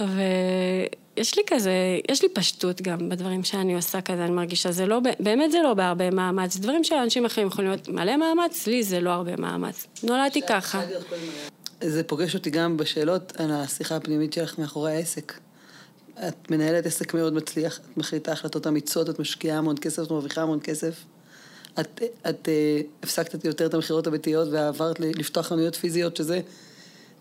ויש 0.00 1.36
לי 1.36 1.42
כזה, 1.46 1.72
יש 2.10 2.22
לי 2.22 2.28
פשטות 2.28 2.82
גם 2.82 3.08
בדברים 3.08 3.44
שאני 3.44 3.74
עושה 3.74 4.00
כזה, 4.00 4.24
אני 4.24 4.32
מרגישה, 4.32 4.72
זה 4.72 4.86
לא, 4.86 5.00
באמת 5.20 5.52
זה 5.52 5.58
לא 5.62 5.74
בהרבה 5.74 6.10
מאמץ, 6.10 6.56
דברים 6.56 6.84
שאנשים 6.84 7.24
אחרים 7.24 7.46
יכולים 7.46 7.70
להיות 7.70 7.88
מלא 7.88 8.16
מאמץ, 8.16 8.66
לי 8.66 8.82
זה 8.82 9.00
לא 9.00 9.10
הרבה 9.10 9.36
מאמץ. 9.36 9.86
נולדתי 10.02 10.40
ככה. 10.48 10.82
זה 11.80 12.02
פוגש 12.02 12.34
אותי 12.34 12.50
גם 12.50 12.76
בשאלות 12.76 13.32
על 13.36 13.50
השיחה 13.50 13.96
הפנימית 13.96 14.32
שלך 14.32 14.58
מאחורי 14.58 14.92
העסק. 14.92 15.32
את 16.28 16.50
מנהלת 16.50 16.86
עסק 16.86 17.14
מאוד 17.14 17.32
מצליח, 17.32 17.78
את 17.78 17.96
מחליטה 17.96 18.32
החלטות 18.32 18.66
אמיצות, 18.66 19.10
את 19.10 19.18
משקיעה 19.18 19.58
המון 19.58 19.76
כסף, 19.76 20.02
את 20.02 20.10
מרוויחה 20.10 20.42
המון 20.42 20.58
כסף. 20.62 20.94
את, 21.80 22.02
את 22.28 22.48
אה, 22.48 22.80
הפסקת 23.02 23.44
יותר 23.44 23.66
את 23.66 23.74
המכירות 23.74 24.06
הביתיות 24.06 24.48
ועברת 24.52 25.00
לפתוח 25.00 25.46
חנויות 25.46 25.76
פיזיות, 25.76 26.16
שזה, 26.16 26.40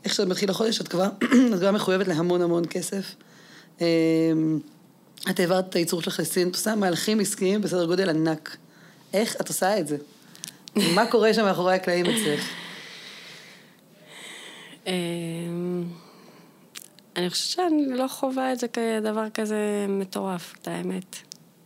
איך 0.05 0.13
שאת 0.13 0.27
מתחיל 0.27 0.49
החודש, 0.49 0.81
את 0.81 0.87
כבר, 0.87 1.09
את 1.53 1.59
כבר 1.59 1.71
מחויבת 1.71 2.07
להמון 2.07 2.41
המון 2.41 2.63
כסף. 2.69 3.15
אה, 3.81 3.87
את 5.29 5.39
העברת 5.39 5.69
את 5.69 5.75
הייצור 5.75 6.01
שלך 6.01 6.19
לסין, 6.19 6.49
את 6.49 6.55
עושה 6.55 6.75
מהלכים 6.75 7.19
עסקיים 7.19 7.61
בסדר 7.61 7.85
גודל 7.85 8.09
ענק. 8.09 8.57
איך 9.13 9.35
את 9.41 9.47
עושה 9.47 9.79
את 9.79 9.87
זה? 9.87 9.97
מה 10.75 11.05
קורה 11.11 11.33
שם 11.33 11.43
מאחורי 11.43 11.75
הקלעים 11.75 12.05
אצלך? 12.05 12.49
אמ, 14.87 15.83
אני 17.15 17.29
חושבת 17.29 17.49
שאני 17.49 17.97
לא 17.97 18.07
חווה 18.07 18.53
את 18.53 18.59
זה 18.59 18.67
כדבר 18.67 19.29
כזה 19.33 19.85
מטורף, 19.89 20.53
את 20.61 20.67
האמת. 20.67 21.15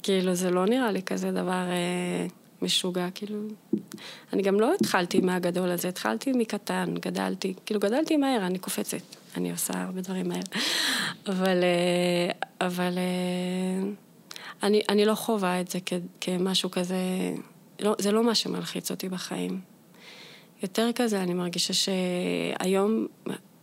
כאילו, 0.04 0.36
זה 0.36 0.50
לא 0.50 0.66
נראה 0.66 0.92
לי 0.92 1.04
כזה 1.04 1.32
דבר 1.32 1.52
אה, 1.52 2.28
משוגע, 2.66 3.08
כאילו... 3.16 3.40
אני 4.34 4.42
גם 4.42 4.60
לא 4.60 4.74
התחלתי 4.74 5.22
מהגדול 5.22 5.72
הזה, 5.72 5.88
התחלתי 5.88 6.32
מקטן, 6.32 6.94
גדלתי, 7.00 7.54
כאילו 7.66 7.80
גדלתי 7.80 8.18
מהר, 8.18 8.46
אני 8.46 8.60
קופצת, 8.60 8.98
אני 9.38 9.52
עושה 9.52 9.74
הרבה 9.82 10.02
דברים 10.02 10.28
מהר. 10.28 10.42
אבל, 11.28 11.64
אה, 11.64 12.68
אבל 12.68 12.98
אה, 12.98 13.90
אני, 14.64 14.82
אני 14.90 15.06
לא 15.06 15.16
חווה 15.16 15.62
את 15.62 15.68
זה 15.68 15.80
כ, 15.86 15.94
כמשהו 16.22 16.72
כזה, 16.72 16.98
לא, 17.80 17.96
זה 18.00 18.12
לא 18.12 18.24
מה 18.24 18.36
שמלחיץ 18.36 18.92
אותי 18.92 19.10
בחיים. 19.10 19.62
יותר 20.64 20.90
כזה, 20.96 21.24
אני 21.24 21.34
מרגישה 21.34 21.74
שהיום 21.74 23.08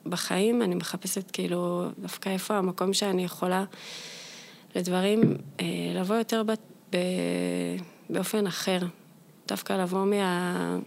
בחיים 0.07 0.63
אני 0.63 0.75
מחפשת 0.75 1.31
כאילו 1.31 1.89
דווקא 1.99 2.29
איפה 2.29 2.55
המקום 2.55 2.93
שאני 2.93 3.25
יכולה 3.25 3.65
לדברים 4.77 5.21
אה, 5.61 5.67
לבוא 5.95 6.17
יותר 6.17 6.43
ב, 6.43 6.53
ב, 6.93 6.97
באופן 8.11 8.47
אחר. 8.47 8.79
דווקא 9.49 9.73
לבוא 9.73 10.05
מה... 10.05 10.79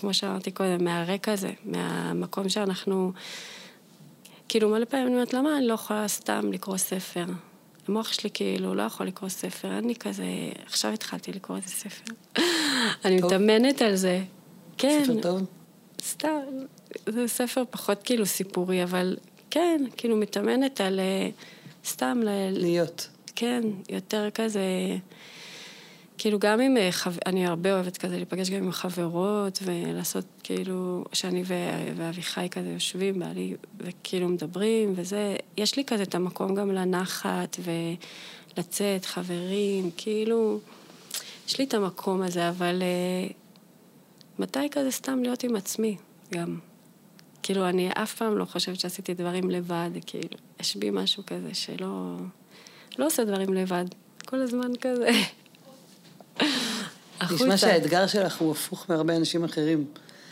כמו 0.00 0.14
שאמרתי 0.14 0.50
קודם, 0.50 0.84
מהרקע 0.84 1.32
הזה, 1.32 1.50
מהמקום 1.64 2.48
שאנחנו... 2.48 3.12
כאילו 4.48 4.68
מלא 4.68 4.84
פעמים 4.84 5.06
אני 5.06 5.14
אומרת, 5.14 5.34
למה 5.34 5.58
אני 5.58 5.66
לא 5.66 5.74
יכולה 5.74 6.08
סתם 6.08 6.52
לקרוא 6.52 6.76
ספר? 6.76 7.24
המוח 7.88 8.12
שלי 8.12 8.30
כאילו 8.34 8.74
לא 8.74 8.82
יכול 8.82 9.06
לקרוא 9.06 9.28
ספר, 9.28 9.78
אני 9.78 9.94
כזה, 9.94 10.24
עכשיו 10.66 10.92
התחלתי 10.92 11.32
לקרוא 11.32 11.56
איזה 11.56 11.68
ספר. 11.68 12.14
אני 13.04 13.16
מתאמנת 13.16 13.82
על 13.82 13.96
זה. 13.96 14.22
כן. 14.78 15.02
ספר 15.04 15.20
טוב? 15.22 15.42
סתם, 16.02 16.40
זה 17.06 17.28
ספר 17.28 17.62
פחות 17.70 18.02
כאילו 18.02 18.26
סיפורי, 18.26 18.82
אבל 18.82 19.16
כן, 19.50 19.84
כאילו 19.96 20.16
מתאמנת 20.16 20.80
על 20.80 21.00
אה, 21.00 21.28
סתם 21.84 22.20
ל... 22.24 22.28
להיות. 22.50 23.08
כן, 23.36 23.62
יותר 23.88 24.28
כזה... 24.34 24.60
כאילו 26.18 26.38
גם 26.38 26.60
עם, 26.60 26.76
אה. 26.76 26.90
אני 27.26 27.46
הרבה 27.46 27.72
אוהבת 27.72 27.96
כזה 27.96 28.16
להיפגש 28.16 28.50
גם 28.50 28.56
עם 28.56 28.72
חברות 28.72 29.58
ולעשות 29.62 30.24
כאילו, 30.42 31.04
שאני. 31.12 31.42
ואביחי 31.96 32.48
כזה 32.50 32.68
יושבים, 32.68 33.18
בעלי, 33.18 33.54
וכאילו 33.78 34.28
מדברים 34.28 34.92
וזה, 34.96 35.36
יש 35.56 35.76
לי 35.76 35.84
כזה 35.84 36.02
את 36.02 36.14
המקום 36.14 36.54
גם 36.54 36.70
לנחת 36.70 37.56
ולצאת, 38.56 39.04
חברים, 39.04 39.90
כאילו, 39.96 40.60
יש 41.48 41.58
לי 41.58 41.64
את 41.64 41.74
המקום 41.74 42.22
הזה, 42.22 42.48
אבל 42.48 42.82
uh, 42.82 43.32
מתי 44.38 44.70
כזה 44.70 44.90
סתם 44.90 45.22
להיות 45.22 45.42
עם 45.42 45.56
עצמי 45.56 45.96
גם. 46.34 46.58
כאילו, 47.42 47.68
אני 47.68 47.90
אף 47.92 48.14
פעם 48.14 48.38
לא 48.38 48.44
חושבת 48.44 48.80
שעשיתי 48.80 49.14
דברים 49.14 49.50
לבד, 49.50 49.90
כאילו, 50.06 50.36
יש 50.60 50.76
בי 50.76 50.90
משהו 50.90 51.22
כזה 51.26 51.54
שלא... 51.54 52.16
לא 52.98 53.06
עושה 53.06 53.24
דברים 53.24 53.54
לבד, 53.54 53.84
כל 54.26 54.42
הזמן 54.42 54.70
כזה. 54.80 55.10
נשמע 57.22 57.56
שהאתגר 57.56 58.06
שלך 58.06 58.36
הוא 58.36 58.52
הפוך 58.52 58.86
מהרבה 58.88 59.16
אנשים 59.16 59.44
אחרים. 59.44 59.84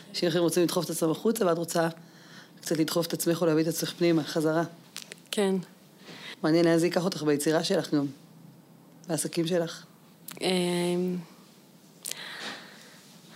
אנשים 0.09 0.29
אחרים 0.29 0.43
רוצים 0.43 0.63
לדחוף 0.63 0.85
את 0.85 0.89
עצמם 0.89 1.11
החוצה, 1.11 1.45
ואת 1.45 1.57
רוצה 1.57 1.87
קצת 2.61 2.77
לדחוף 2.77 3.07
את 3.07 3.13
עצמך 3.13 3.41
או 3.41 3.45
להביא 3.45 3.63
את 3.63 3.67
עצמך 3.67 3.93
פנימה, 3.97 4.23
חזרה. 4.23 4.63
כן. 5.31 5.55
מעניין 6.43 6.65
לאן 6.65 6.77
זה 6.77 6.85
ייקח 6.85 7.05
אותך 7.05 7.23
ביצירה 7.23 7.63
שלך 7.63 7.93
גם, 7.93 8.05
בעסקים 9.07 9.47
שלך. 9.47 9.83
אמ, 10.41 11.17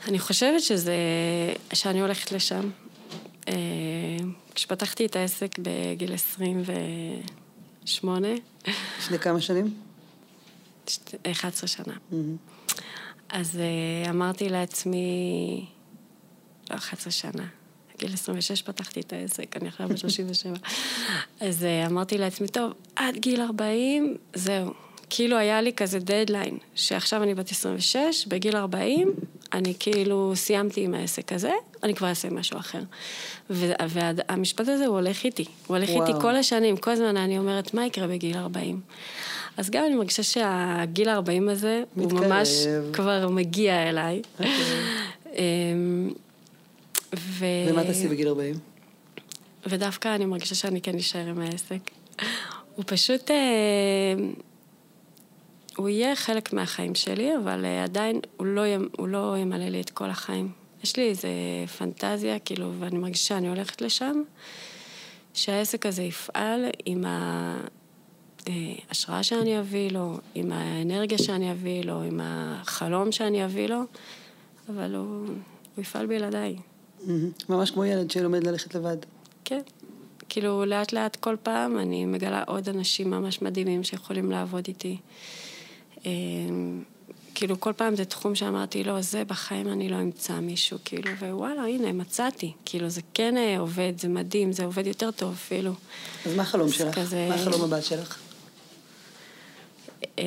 אני 0.07 0.19
חושבת 0.19 0.61
שזה, 0.61 0.95
שאני 1.73 2.01
הולכת 2.01 2.31
לשם. 2.31 2.69
אמ, 3.47 3.53
כשפתחתי 4.55 5.05
את 5.05 5.15
העסק 5.15 5.59
בגיל 5.59 6.13
28. 6.13 8.27
לפני 8.99 9.19
כמה 9.19 9.41
שנים? 9.41 9.73
11 11.31 11.67
שנה. 11.67 11.93
Mm-hmm. 11.93 12.15
אז 13.31 13.59
uh, 13.59 14.09
אמרתי 14.09 14.49
לעצמי, 14.49 15.65
לא 16.69 16.75
11 16.75 17.11
שנה, 17.11 17.45
בגיל 17.95 18.13
26 18.13 18.61
פתחתי 18.61 18.99
את 18.99 19.13
העסק, 19.13 19.57
אני 19.57 19.67
עכשיו 19.67 19.89
ב-37. 19.89 20.59
אז 21.47 21.65
uh, 21.65 21.91
אמרתי 21.91 22.17
לעצמי, 22.17 22.47
טוב, 22.47 22.73
עד 22.95 23.15
גיל 23.15 23.41
40, 23.41 24.17
זהו. 24.33 24.73
כאילו 25.09 25.37
היה 25.37 25.61
לי 25.61 25.73
כזה 25.73 25.99
דדליין, 25.99 26.57
שעכשיו 26.75 27.23
אני 27.23 27.35
בת 27.35 27.51
26, 27.51 28.27
בגיל 28.27 28.55
40, 28.55 29.13
אני 29.53 29.73
כאילו 29.79 30.31
סיימתי 30.35 30.81
עם 30.81 30.93
העסק 30.93 31.33
הזה, 31.33 31.51
אני 31.83 31.95
כבר 31.95 32.09
אעשה 32.09 32.29
משהו 32.29 32.59
אחר. 32.59 32.81
והמשפט 33.49 34.67
הזה 34.67 34.85
הוא 34.85 34.95
הולך 34.95 35.23
איתי, 35.23 35.45
הוא 35.67 35.77
הולך 35.77 35.89
וואו. 35.89 36.07
איתי 36.07 36.19
כל 36.21 36.35
השנים, 36.35 36.77
כל 36.77 36.91
הזמן 36.91 37.17
אני 37.17 37.37
אומרת, 37.37 37.73
מה 37.73 37.85
יקרה 37.85 38.07
בגיל 38.07 38.37
40? 38.37 38.81
אז 39.57 39.69
גם 39.69 39.85
אני 39.85 39.95
מרגישה 39.95 40.23
שהגיל 40.23 41.09
ה-40 41.09 41.51
הזה, 41.51 41.83
מתקרב. 41.95 42.19
הוא 42.19 42.27
ממש 42.27 42.49
כבר 42.93 43.27
מגיע 43.29 43.89
אליי. 43.89 44.21
Okay. 44.21 44.39
אוקיי. 44.39 44.53
אמ, 45.35 46.11
ו... 47.15 47.45
ומה 47.69 47.83
תעשי 47.83 48.07
בגיל 48.07 48.27
40? 48.27 48.55
ודווקא 49.65 50.15
אני 50.15 50.25
מרגישה 50.25 50.55
שאני 50.55 50.81
כן 50.81 50.95
אשאר 50.95 51.27
עם 51.27 51.39
העסק. 51.39 51.91
הוא 52.75 52.85
פשוט... 52.87 53.31
אה, 53.31 53.35
הוא 55.77 55.89
יהיה 55.89 56.15
חלק 56.15 56.53
מהחיים 56.53 56.95
שלי, 56.95 57.37
אבל 57.37 57.65
אה, 57.65 57.83
עדיין 57.83 58.19
הוא 58.37 58.47
לא, 58.47 58.61
הוא 58.97 59.07
לא 59.07 59.35
ימלא 59.37 59.65
לי 59.65 59.81
את 59.81 59.89
כל 59.89 60.09
החיים. 60.09 60.51
יש 60.83 60.97
לי 60.97 61.09
איזה 61.09 61.29
פנטזיה, 61.77 62.39
כאילו, 62.39 62.71
ואני 62.79 62.97
מרגישה 62.97 63.27
שאני 63.27 63.49
הולכת 63.49 63.81
לשם, 63.81 64.21
שהעסק 65.33 65.85
הזה 65.85 66.03
יפעל 66.03 66.65
עם 66.85 67.05
ה... 67.05 67.61
ההשראה 68.89 69.23
שאני 69.23 69.59
אביא 69.59 69.91
לו, 69.91 70.17
עם 70.35 70.51
האנרגיה 70.51 71.17
שאני 71.17 71.51
אביא 71.51 71.83
לו, 71.83 72.01
עם 72.01 72.19
החלום 72.23 73.11
שאני 73.11 73.45
אביא 73.45 73.67
לו, 73.67 73.81
אבל 74.69 74.95
הוא, 74.95 75.25
הוא 75.75 75.81
יפעל 75.81 76.05
בלעדיי. 76.05 76.55
ממש 77.49 77.71
כמו 77.71 77.85
ילד 77.85 78.11
שלומד 78.11 78.47
ללכת 78.47 78.75
לבד. 78.75 78.97
כן. 79.45 79.61
כאילו, 80.29 80.65
לאט 80.65 80.93
לאט 80.93 81.15
כל 81.15 81.35
פעם 81.43 81.77
אני 81.79 82.05
מגלה 82.05 82.43
עוד 82.47 82.69
אנשים 82.69 83.11
ממש 83.11 83.41
מדהימים 83.41 83.83
שיכולים 83.83 84.31
לעבוד 84.31 84.63
איתי. 84.67 84.97
אמ, 86.05 86.83
כאילו, 87.35 87.59
כל 87.59 87.73
פעם 87.73 87.95
זה 87.95 88.05
תחום 88.05 88.35
שאמרתי, 88.35 88.83
לא, 88.83 89.01
זה 89.01 89.23
בחיים 89.23 89.67
אני 89.67 89.89
לא 89.89 89.95
אמצא 89.95 90.39
מישהו, 90.39 90.77
כאילו, 90.85 91.11
ווואלה, 91.11 91.61
הנה, 91.61 91.93
מצאתי. 91.93 92.53
כאילו, 92.65 92.89
זה 92.89 93.01
כן 93.13 93.37
אה, 93.37 93.59
עובד, 93.59 93.93
זה 93.97 94.07
מדהים, 94.07 94.51
זה 94.51 94.65
עובד 94.65 94.87
יותר 94.87 95.11
טוב 95.11 95.33
אפילו. 95.33 95.71
אז 96.25 96.35
מה 96.35 96.41
החלום 96.41 96.71
שלך? 96.71 96.95
כזה... 96.95 97.27
מה 97.29 97.35
החלום 97.35 97.61
הבא 97.61 97.81
שלך? 97.81 98.19
אה, 100.19 100.23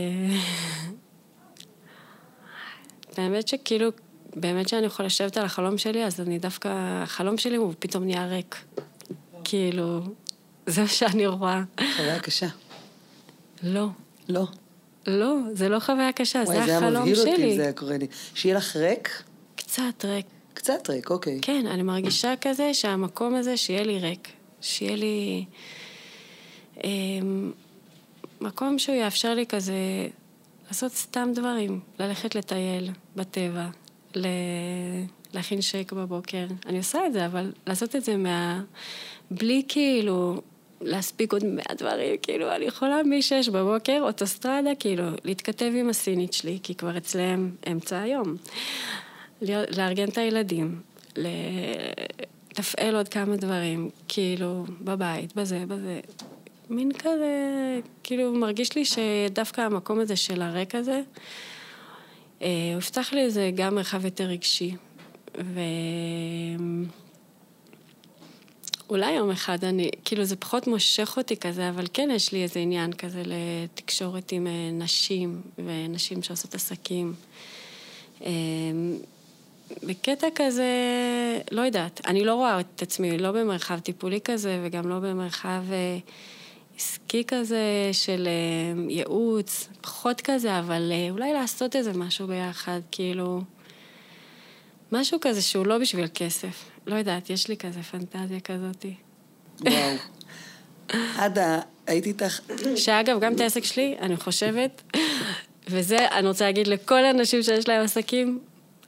האמת 3.16 3.48
שכאילו, 3.48 3.90
באמת 4.36 4.68
שאני 4.68 4.86
יכולה 4.86 5.06
לשבת 5.06 5.36
על 5.36 5.44
החלום 5.44 5.78
שלי, 5.78 6.04
אז 6.04 6.20
אני 6.20 6.38
דווקא, 6.38 6.68
החלום 7.02 7.38
שלי 7.38 7.56
הוא 7.56 7.74
פתאום 7.78 8.04
נהיה 8.04 8.26
ריק. 8.26 8.56
כאילו, 9.44 10.00
זה 10.66 10.82
מה 10.82 10.88
שאני 10.88 11.26
רואה. 11.26 11.62
חוויה 11.96 12.20
קשה. 12.20 12.46
לא. 13.62 13.86
לא. 14.28 14.46
לא, 15.06 15.36
זה 15.52 15.68
לא 15.68 15.80
חוויה 15.80 16.12
קשה, 16.12 16.44
זה 16.44 16.62
החלום 16.62 17.06
שלי. 17.06 17.14
וואי, 17.14 17.14
זה 17.14 17.22
היה 17.22 17.30
מבהיל 17.30 17.44
אותי 17.44 17.56
זה 17.56 17.62
היה 17.62 17.72
קורה 17.72 17.96
לי. 17.96 18.06
שיהיה 18.34 18.56
לך 18.56 18.76
ריק? 18.76 19.22
קצת 19.56 20.04
ריק. 20.04 20.26
קצת 20.54 20.90
ריק, 20.90 21.10
אוקיי. 21.10 21.38
כן, 21.42 21.66
אני 21.66 21.82
מרגישה 21.82 22.34
כזה 22.40 22.74
שהמקום 22.74 23.34
הזה, 23.34 23.56
שיהיה 23.56 23.82
לי 23.82 23.98
ריק. 23.98 24.28
שיהיה 24.60 24.96
לי... 24.96 25.44
אה, 26.84 26.90
מקום 28.44 28.78
שהוא 28.78 28.96
יאפשר 28.96 29.34
לי 29.34 29.46
כזה 29.46 29.74
לעשות 30.68 30.92
סתם 30.92 31.28
דברים, 31.34 31.80
ללכת 31.98 32.34
לטייל 32.34 32.90
בטבע, 33.16 33.66
ל... 34.16 34.26
להכין 35.34 35.62
שייק 35.62 35.92
בבוקר. 35.92 36.46
אני 36.66 36.78
עושה 36.78 37.06
את 37.06 37.12
זה, 37.12 37.26
אבל 37.26 37.52
לעשות 37.66 37.96
את 37.96 38.04
זה 38.04 38.16
מה... 38.16 38.62
בלי 39.30 39.62
כאילו 39.68 40.40
להספיק 40.80 41.32
עוד 41.32 41.44
מאה 41.44 41.74
דברים, 41.78 42.16
כאילו, 42.22 42.52
אני 42.56 42.64
יכולה 42.64 43.02
מ-6 43.02 43.50
בבוקר, 43.50 43.98
אוטוסטרדה, 44.02 44.74
כאילו, 44.78 45.04
להתכתב 45.24 45.72
עם 45.76 45.88
הסינית 45.88 46.32
שלי, 46.32 46.58
כי 46.62 46.74
כבר 46.74 46.96
אצלם 46.96 47.50
אמצע 47.72 48.00
היום. 48.00 48.36
לארגן 49.76 50.08
את 50.08 50.18
הילדים, 50.18 50.80
לתפעל 51.16 52.96
עוד 52.96 53.08
כמה 53.08 53.36
דברים, 53.36 53.90
כאילו, 54.08 54.64
בבית, 54.80 55.36
בזה, 55.36 55.64
בזה. 55.68 56.00
מין 56.70 56.92
כזה, 56.98 57.80
כאילו, 58.02 58.32
מרגיש 58.32 58.76
לי 58.76 58.84
שדווקא 58.84 59.60
המקום 59.60 60.00
הזה 60.00 60.16
של 60.16 60.42
הרק 60.42 60.74
הזה, 60.74 61.02
אה, 62.42 62.48
הוא 62.72 62.78
יפתח 62.78 63.12
לי 63.12 63.20
איזה 63.20 63.50
גם 63.54 63.74
מרחב 63.74 64.04
יותר 64.04 64.24
רגשי. 64.24 64.74
ואולי 68.88 69.12
יום 69.12 69.30
אחד 69.30 69.64
אני, 69.64 69.90
כאילו 70.04 70.24
זה 70.24 70.36
פחות 70.36 70.66
מושך 70.66 71.14
אותי 71.16 71.36
כזה, 71.36 71.68
אבל 71.68 71.86
כן 71.92 72.08
יש 72.12 72.32
לי 72.32 72.42
איזה 72.42 72.60
עניין 72.60 72.92
כזה 72.92 73.22
לתקשורת 73.24 74.32
עם 74.32 74.46
אה, 74.46 74.70
נשים 74.72 75.40
ונשים 75.58 76.22
שעושות 76.22 76.54
עסקים. 76.54 77.14
אה, 78.24 78.30
בקטע 79.82 80.26
כזה, 80.34 80.68
לא 81.50 81.60
יודעת, 81.60 82.00
אני 82.06 82.24
לא 82.24 82.34
רואה 82.34 82.60
את 82.60 82.82
עצמי 82.82 83.18
לא 83.18 83.32
במרחב 83.32 83.78
טיפולי 83.78 84.20
כזה 84.24 84.60
וגם 84.64 84.88
לא 84.88 84.98
במרחב 84.98 85.62
עסקי 86.76 87.24
כזה 87.24 87.90
של 87.92 88.28
אה, 88.28 88.82
ייעוץ, 88.88 89.68
פחות 89.80 90.20
כזה, 90.20 90.58
אבל 90.58 90.92
אה, 90.92 91.10
אולי 91.10 91.32
לעשות 91.32 91.76
איזה 91.76 91.92
משהו 91.92 92.26
ביחד, 92.26 92.80
כאילו... 92.90 93.42
משהו 94.92 95.18
כזה 95.20 95.42
שהוא 95.42 95.66
לא 95.66 95.78
בשביל 95.78 96.06
כסף. 96.14 96.64
לא 96.86 96.94
יודעת, 96.94 97.30
יש 97.30 97.48
לי 97.48 97.56
כזה 97.56 97.82
פנטזיה 97.82 98.40
כזאתי. 98.40 98.94
וואו. 99.60 99.96
עדה, 101.18 101.60
הייתי 101.86 102.08
איתך... 102.08 102.40
שאגב, 102.76 103.20
גם 103.20 103.34
את 103.34 103.40
העסק 103.40 103.64
שלי, 103.64 103.96
אני 104.00 104.16
חושבת, 104.16 104.82
וזה, 105.68 106.08
אני 106.08 106.28
רוצה 106.28 106.44
להגיד 106.44 106.66
לכל 106.66 107.04
האנשים 107.04 107.42
שיש 107.42 107.68
להם 107.68 107.84
עסקים, 107.84 108.38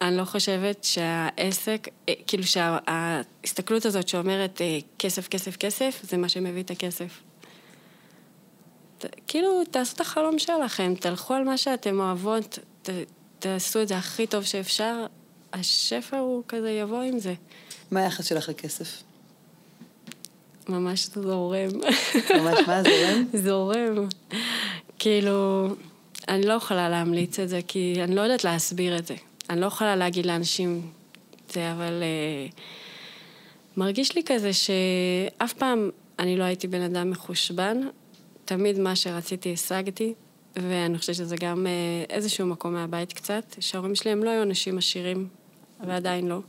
אני 0.01 0.17
לא 0.17 0.25
חושבת 0.25 0.85
שהעסק, 0.85 1.89
אה, 2.09 2.15
כאילו 2.27 2.45
שההסתכלות 2.45 3.85
הזאת 3.85 4.09
שאומרת 4.09 4.61
כסף, 4.99 5.29
כסף, 5.29 5.57
כסף, 5.57 6.01
זה 6.03 6.17
מה 6.17 6.29
שמביא 6.29 6.63
את 6.63 6.71
הכסף. 6.71 7.21
כאילו, 9.27 9.63
תעשו 9.71 9.95
את 9.95 10.01
החלום 10.01 10.39
שלכם, 10.39 10.95
תלכו 11.01 11.35
על 11.35 11.45
מה 11.45 11.59
שאתם 11.59 12.01
אוהבות, 12.01 12.59
ת, 12.83 12.91
תעשו 13.39 13.83
את 13.83 13.89
זה 13.89 13.97
הכי 13.97 14.27
טוב 14.27 14.45
שאפשר, 14.45 15.07
השפע 15.53 16.19
הוא 16.19 16.43
כזה 16.49 16.71
יבוא 16.71 17.03
עם 17.03 17.19
זה. 17.19 17.35
מה 17.91 18.01
היחס 18.01 18.27
שלך 18.27 18.49
לכסף? 18.49 19.03
ממש 20.69 21.07
זורם. 21.15 21.69
ממש 22.35 22.59
מה, 22.67 22.83
זורם? 22.83 23.25
זורם. 23.45 24.09
כאילו, 24.99 25.69
אני 26.29 26.47
לא 26.47 26.53
יכולה 26.53 26.89
להמליץ 26.89 27.41
את 27.41 27.49
זה, 27.49 27.61
כי 27.69 27.95
אני 28.05 28.15
לא 28.15 28.21
יודעת 28.21 28.45
להסביר 28.45 28.99
את 28.99 29.07
זה. 29.07 29.15
אני 29.51 29.61
לא 29.61 29.67
יכולה 29.67 29.97
להגיד 29.97 30.27
לאנשים 30.27 30.91
זה, 31.53 31.73
אבל 31.73 32.03
uh, 32.03 32.61
מרגיש 33.77 34.15
לי 34.15 34.23
כזה 34.27 34.53
שאף 34.53 35.53
פעם 35.53 35.91
אני 36.19 36.37
לא 36.37 36.45
הייתי 36.45 36.67
בן 36.67 36.81
אדם 36.81 37.11
מחושבן, 37.11 37.81
תמיד 38.47 38.79
מה 38.79 38.97
שרציתי 38.97 39.53
השגתי, 39.53 40.15
ואני 40.57 40.99
חושבת 40.99 41.17
שזה 41.17 41.37
גם 41.41 41.67
uh, 41.67 42.11
איזשהו 42.13 42.47
מקום 42.47 42.73
מהבית 42.73 43.13
קצת, 43.13 43.57
שההורים 43.61 43.95
שלי 43.95 44.11
הם 44.11 44.25
לא 44.25 44.31
היו 44.31 44.43
אנשים 44.43 44.79
עשירים, 44.79 45.29
ועדיין 45.87 46.29
לא. 46.29 46.41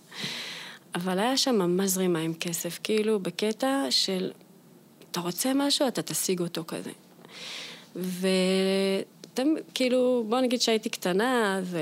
אבל 0.96 1.20
היה 1.20 1.38
שם 1.38 1.56
ממש 1.56 1.90
זרימה 1.90 2.20
עם 2.20 2.34
כסף, 2.34 2.80
כאילו 2.84 3.20
בקטע 3.20 3.86
של, 3.90 4.32
אתה 5.12 5.20
רוצה 5.20 5.52
משהו, 5.56 5.88
אתה 5.88 6.02
תשיג 6.02 6.40
אותו 6.40 6.64
כזה. 6.68 6.92
וכאילו, 9.36 10.26
בוא 10.30 10.40
נגיד 10.40 10.62
שהייתי 10.62 10.90
קטנה, 10.90 11.58
אז 11.58 11.78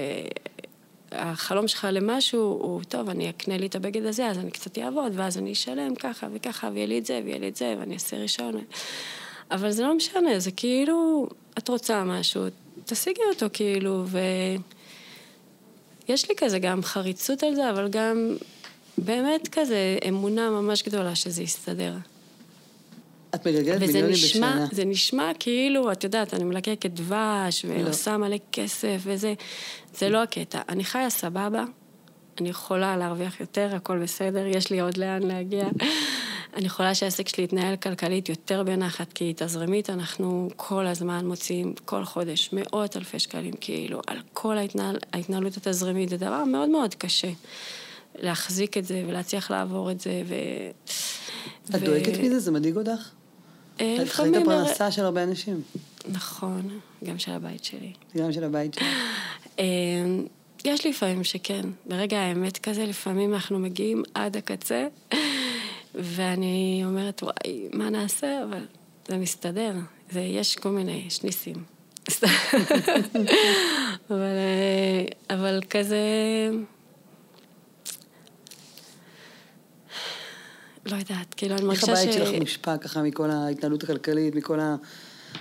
החלום 1.12 1.68
שלך 1.68 1.88
למשהו 1.92 2.42
הוא, 2.42 2.84
טוב, 2.84 3.10
אני 3.10 3.30
אקנה 3.30 3.58
לי 3.58 3.66
את 3.66 3.76
הבגד 3.76 4.06
הזה, 4.06 4.28
אז 4.28 4.38
אני 4.38 4.52
קצת 4.52 4.78
אעבוד, 4.78 5.12
ואז 5.16 5.38
אני 5.38 5.52
אשלם 5.52 5.96
ככה 5.96 6.28
וככה, 6.34 6.70
ויהיה 6.74 6.88
לי 6.88 7.00
את 7.00 7.06
זה, 7.06 7.22
ויהיה 7.26 7.40
לי 7.40 7.48
את 7.48 7.56
זה, 7.56 7.76
ואני 7.80 7.94
אעשה 7.94 8.18
רישיון. 8.18 8.56
אבל 9.52 9.72
זה 9.72 9.84
לא 9.84 9.96
משנה, 9.96 10.40
זה 10.40 10.52
כאילו, 10.52 11.30
את 11.58 11.70
רוצה 11.70 12.04
משהו, 12.04 12.44
תשיגי 12.86 13.22
אותו 13.34 13.46
כאילו, 13.54 14.06
ויש 16.08 16.30
לי 16.30 16.36
כזה 16.38 16.60
גם 16.60 16.84
חריצות 16.84 17.44
על 17.44 17.56
זה, 17.56 17.70
אבל 17.70 17.88
גם 17.88 18.36
באמת 18.98 19.48
כזה 19.52 19.98
אמונה 20.08 20.50
ממש 20.50 20.84
גדולה 20.84 21.16
שזה 21.16 21.44
יסתדר. 21.44 21.94
את 23.36 23.48
מגלגלת 23.48 23.80
מיליונים 23.82 24.12
נשמע, 24.12 24.52
בשנה. 24.52 24.68
וזה 24.72 24.86
נשמע 24.86 25.32
כאילו, 25.40 25.92
את 25.92 26.04
יודעת, 26.04 26.34
אני 26.34 26.44
מלקקת 26.44 26.92
דבש, 26.92 27.66
ועושה 27.68 28.12
לא. 28.12 28.18
מלא 28.18 28.38
כסף 28.52 28.98
וזה. 29.04 29.34
זה 29.98 30.10
לא 30.10 30.24
הקטע. 30.24 30.62
אני 30.70 30.84
חיה 30.84 31.10
סבבה, 31.10 31.64
אני 32.42 32.50
יכולה 32.50 32.98
להרוויח 32.98 33.40
יותר, 33.40 33.70
הכל 33.76 34.00
בסדר, 34.00 34.46
יש 34.46 34.72
לי 34.72 34.80
עוד 34.80 34.98
לאן 34.98 35.24
להגיע. 35.24 35.66
אני 36.56 36.66
יכולה 36.66 36.96
שהעסק 36.96 37.28
שלי 37.28 37.44
יתנהל 37.44 37.76
כלכלית 37.76 38.30
יותר 38.30 38.64
בנחת, 38.64 39.14
כי 39.14 39.34
תזרימית 39.36 39.90
אנחנו 39.90 40.50
כל 40.56 40.88
הזמן 40.88 41.26
מוציאים 41.26 41.74
כל 41.86 42.06
חודש 42.06 42.50
מאות 42.54 42.98
אלפי 42.98 43.20
שקלים, 43.20 43.54
כאילו, 43.62 44.02
על 44.08 44.18
כל 44.34 44.58
ההתנהל, 44.58 44.98
ההתנהלות 45.14 45.58
התזרימית, 45.58 46.10
זה 46.10 46.18
דבר 46.18 46.44
מאוד 46.44 46.70
מאוד 46.70 46.96
קשה. 46.96 47.32
להחזיק 48.20 48.78
את 48.78 48.86
זה 48.86 49.04
ולהצליח 49.08 49.52
לעבור 49.52 49.92
את 49.92 50.00
זה. 50.00 50.22
ו... 50.26 50.36
את 51.70 51.82
ו... 51.82 51.86
דואגת 51.86 52.20
מזה? 52.20 52.40
זה 52.40 52.52
מדאיג 52.52 52.78
אותך? 52.78 53.10
אה, 53.82 53.98
את 54.02 54.10
חייבת 54.10 54.42
הפרנסה 54.42 54.92
של 54.92 55.06
הרבה 55.06 55.24
אנשים. 55.24 55.62
נכון, 56.12 56.80
גם 57.04 57.20
של 57.20 57.32
הבית 57.32 57.64
שלי. 57.64 57.94
גם 58.18 58.32
של 58.32 58.44
הבית 58.44 58.74
שלי. 58.74 58.86
אה, 59.60 59.66
יש 60.66 60.86
לפעמים 60.86 61.24
שכן, 61.24 61.62
ברגע 61.86 62.18
האמת 62.20 62.58
כזה, 62.58 62.86
לפעמים 62.86 63.34
אנחנו 63.34 63.60
מגיעים 63.60 64.04
עד 64.14 64.38
הקצה, 64.38 64.88
ואני 65.98 66.82
אומרת, 66.86 67.24
וואי, 67.24 67.70
מה 67.74 67.90
נעשה? 67.90 68.44
אבל 68.44 68.66
זה 69.08 69.18
מסתדר. 69.18 69.74
זה, 70.12 70.20
יש 70.20 70.56
כל 70.56 70.70
מיני, 70.70 71.04
יש 71.08 71.24
ניסים. 71.24 71.64
אבל, 74.10 74.20
אה, 74.20 75.06
אבל 75.36 75.62
כזה... 75.70 75.98
לא 80.86 80.96
יודעת, 80.96 81.34
כאילו, 81.38 81.56
אני 81.56 81.66
מרגישה 81.66 81.86
ש... 81.86 81.90
איך 81.90 82.00
הבית 82.00 82.14
שלך 82.14 82.40
מושפע 82.40 82.78
ככה 82.78 83.02
מכל 83.02 83.32
ההתנהלות 83.32 83.84
הכלכלית, 83.84 84.36
מכל 84.36 84.60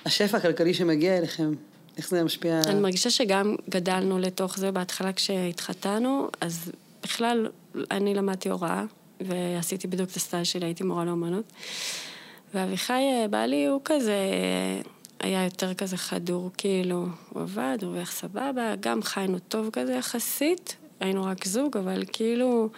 השפע 0.04 0.36
הכלכלי 0.36 0.74
שמגיע 0.74 1.18
אליכם? 1.18 1.52
איך 1.96 2.08
זה 2.08 2.24
משפיע? 2.24 2.60
אני 2.66 2.80
מרגישה 2.80 3.10
שגם 3.10 3.56
גדלנו 3.70 4.18
לתוך 4.18 4.58
זה 4.58 4.70
בהתחלה 4.70 5.12
כשהתחתנו, 5.12 6.28
אז 6.40 6.72
בכלל 7.02 7.48
אני 7.90 8.14
למדתי 8.14 8.48
הוראה, 8.48 8.84
ועשיתי 9.20 9.86
בדיוק 9.86 10.10
את 10.10 10.16
הסטייל 10.16 10.44
שלי, 10.44 10.66
הייתי 10.66 10.84
מורה 10.84 11.04
לאומנות. 11.04 11.44
ואביחי, 12.54 12.92
אה, 12.92 13.28
בעלי, 13.30 13.66
הוא 13.66 13.80
כזה, 13.84 14.18
היה 15.20 15.44
יותר 15.44 15.74
כזה 15.74 15.96
חדור, 15.96 16.50
כאילו, 16.56 17.06
הוא 17.30 17.42
עבד, 17.42 17.78
הוא 17.82 17.88
הרוויח 17.88 18.12
סבבה, 18.12 18.74
גם 18.80 19.02
חיינו 19.02 19.38
טוב 19.38 19.70
כזה 19.72 19.92
יחסית, 19.94 20.76
היינו 21.00 21.24
רק 21.24 21.44
זוג, 21.44 21.76
אבל 21.76 22.04
כאילו... 22.12 22.68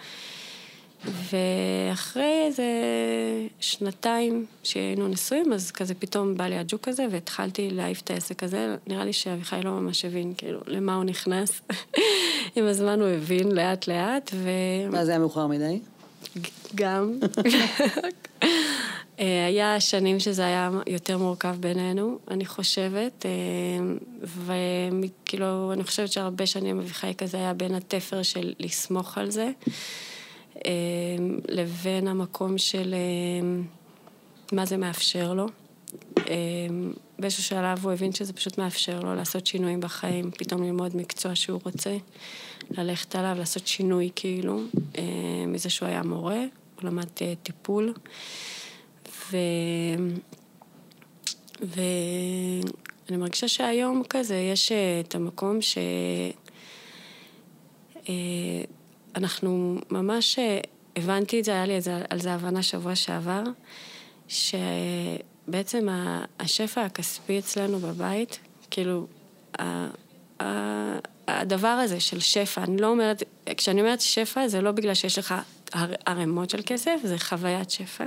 ואחרי 1.05 2.43
איזה 2.45 2.63
שנתיים 3.59 4.45
שהיינו 4.63 5.07
נשואים, 5.07 5.53
אז 5.53 5.71
כזה 5.71 5.93
פתאום 5.93 6.37
בא 6.37 6.47
לי 6.47 6.57
הג'וק 6.57 6.87
הזה, 6.87 7.05
והתחלתי 7.11 7.69
להעיף 7.69 8.01
את 8.01 8.11
העסק 8.11 8.43
הזה. 8.43 8.75
נראה 8.87 9.05
לי 9.05 9.13
שאביחי 9.13 9.59
לא 9.63 9.71
ממש 9.71 10.05
הבין, 10.05 10.33
כאילו, 10.37 10.59
למה 10.67 10.95
הוא 10.95 11.03
נכנס. 11.03 11.61
עם 12.55 12.65
הזמן 12.65 13.01
הוא 13.01 13.07
הבין 13.07 13.51
לאט-לאט, 13.51 14.31
ו... 14.33 14.49
מה, 14.91 15.05
זה 15.05 15.11
היה 15.11 15.19
מאוחר 15.19 15.47
מדי? 15.47 15.79
גם. 16.75 17.19
אה, 19.19 19.45
היה 19.47 19.79
שנים 19.79 20.19
שזה 20.19 20.45
היה 20.45 20.69
יותר 20.87 21.17
מורכב 21.17 21.55
בינינו, 21.59 22.19
אני 22.31 22.45
חושבת, 22.45 23.25
אה, 23.25 23.31
וכאילו, 24.21 25.73
אני 25.73 25.83
חושבת 25.83 26.11
שהרבה 26.11 26.45
שנים 26.45 26.79
אביחי 26.79 27.13
כזה 27.17 27.37
היה 27.37 27.53
בין 27.53 27.75
התפר 27.75 28.23
של 28.23 28.53
לסמוך 28.59 29.17
על 29.17 29.31
זה. 29.31 29.51
אמ, 30.65 31.39
לבין 31.47 32.07
המקום 32.07 32.57
של 32.57 32.95
מה 34.51 34.65
זה 34.65 34.77
מאפשר 34.77 35.33
לו. 35.33 35.47
באיזשהו 37.19 37.43
שלב 37.43 37.85
הוא 37.85 37.91
הבין 37.91 38.13
שזה 38.13 38.33
פשוט 38.33 38.57
מאפשר 38.57 38.99
לו 38.99 39.15
לעשות 39.15 39.47
שינויים 39.47 39.79
בחיים, 39.79 40.31
פתאום 40.31 40.63
ללמוד 40.63 40.95
מקצוע 40.95 41.35
שהוא 41.35 41.59
רוצה, 41.63 41.97
ללכת 42.71 43.15
עליו, 43.15 43.35
לעשות 43.39 43.67
שינוי 43.67 44.09
כאילו, 44.15 44.61
מזה 45.47 45.69
שהוא 45.69 45.89
היה 45.89 46.03
מורה, 46.03 46.39
הוא 46.75 46.89
למד 46.89 47.07
אה, 47.21 47.33
טיפול. 47.43 47.93
ו... 49.31 49.37
ואני 51.61 53.17
מרגישה 53.17 53.47
שהיום 53.47 54.03
כזה 54.09 54.35
יש 54.35 54.71
אה, 54.71 54.99
את 54.99 55.15
המקום 55.15 55.61
ש... 55.61 55.77
אה, 58.09 58.13
אנחנו 59.15 59.79
ממש, 59.91 60.39
אה, 60.39 60.59
הבנתי 60.95 61.39
את 61.39 61.45
זה, 61.45 61.51
היה 61.51 61.65
לי 61.65 61.73
על 62.09 62.19
זה 62.19 62.33
הבנה 62.33 62.63
שבוע 62.63 62.95
שעבר, 62.95 63.43
שבעצם 65.47 65.87
השפע 66.39 66.85
הכספי 66.85 67.39
אצלנו 67.39 67.79
בבית, 67.79 68.39
כאילו, 68.71 69.07
הדבר 71.27 71.67
הזה 71.67 71.99
של 71.99 72.19
שפע, 72.19 72.63
אני 72.63 72.81
לא 72.81 72.87
אומרת, 72.87 73.23
כשאני 73.57 73.81
אומרת 73.81 74.01
שפע 74.01 74.47
זה 74.47 74.61
לא 74.61 74.71
בגלל 74.71 74.93
שיש 74.93 75.19
לך 75.19 75.35
ערימות 76.05 76.49
של 76.49 76.61
כסף, 76.65 76.99
זה 77.03 77.19
חוויית 77.19 77.71
שפע. 77.71 78.05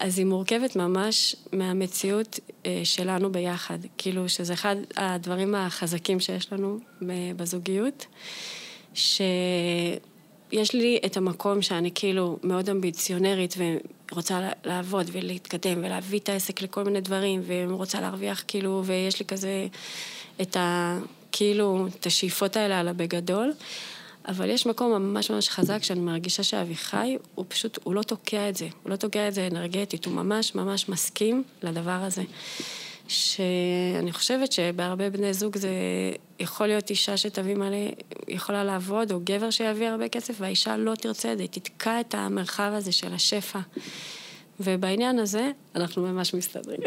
אז 0.00 0.18
היא 0.18 0.26
מורכבת 0.26 0.76
ממש 0.76 1.36
מהמציאות 1.52 2.40
אה, 2.66 2.80
שלנו 2.84 3.32
ביחד. 3.32 3.78
כאילו, 3.98 4.28
שזה 4.28 4.52
אחד 4.52 4.76
הדברים 4.96 5.54
החזקים 5.54 6.20
שיש 6.20 6.52
לנו 6.52 6.78
בזוגיות. 7.36 8.06
שיש 8.94 10.74
לי 10.74 11.00
את 11.06 11.16
המקום 11.16 11.62
שאני 11.62 11.90
כאילו 11.94 12.38
מאוד 12.42 12.70
אמביציונרית 12.70 13.54
ורוצה 14.12 14.48
לעבוד 14.64 15.10
ולהתקדם 15.12 15.78
ולהביא 15.84 16.18
את 16.18 16.28
העסק 16.28 16.62
לכל 16.62 16.84
מיני 16.84 17.00
דברים 17.00 17.42
ורוצה 17.46 18.00
להרוויח 18.00 18.44
כאילו, 18.48 18.82
ויש 18.86 19.20
לי 19.20 19.26
כזה 19.26 19.66
את 20.40 20.56
ה... 20.56 20.98
כאילו, 21.32 21.86
את 22.00 22.06
השאיפות 22.06 22.56
האלה 22.56 22.80
על 22.80 22.88
הבגדול. 22.88 23.52
אבל 24.28 24.50
יש 24.50 24.66
מקום 24.66 24.92
ממש 24.92 25.30
ממש 25.30 25.48
חזק 25.48 25.82
שאני 25.82 26.00
מרגישה 26.00 26.42
שאביחי, 26.42 27.16
הוא 27.34 27.44
פשוט, 27.48 27.78
הוא 27.84 27.94
לא 27.94 28.02
תוקע 28.02 28.48
את 28.48 28.56
זה. 28.56 28.68
הוא 28.82 28.90
לא 28.90 28.96
תוקע 28.96 29.28
את 29.28 29.34
זה 29.34 29.48
אנרגטית, 29.52 30.04
הוא 30.04 30.14
ממש 30.14 30.54
ממש 30.54 30.88
מסכים 30.88 31.42
לדבר 31.62 31.90
הזה. 31.90 32.22
שאני 33.12 34.12
חושבת 34.12 34.52
שבהרבה 34.52 35.10
בני 35.10 35.34
זוג 35.34 35.56
זה 35.56 35.70
יכול 36.40 36.66
להיות 36.66 36.90
אישה 36.90 37.16
שתביא 37.16 37.54
מלא, 37.54 37.76
יכולה 38.28 38.64
לעבוד, 38.64 39.12
או 39.12 39.20
גבר 39.24 39.50
שיביא 39.50 39.88
הרבה 39.88 40.08
כסף, 40.08 40.34
והאישה 40.38 40.76
לא 40.76 40.94
תרצה 40.94 41.32
את 41.32 41.38
זה, 41.38 41.44
היא 41.44 41.50
תתקע 41.50 42.00
את 42.00 42.14
המרחב 42.14 42.72
הזה 42.74 42.92
של 42.92 43.14
השפע. 43.14 43.58
ובעניין 44.60 45.18
הזה, 45.18 45.50
אנחנו 45.76 46.02
ממש 46.02 46.34
מסתדרים. 46.34 46.80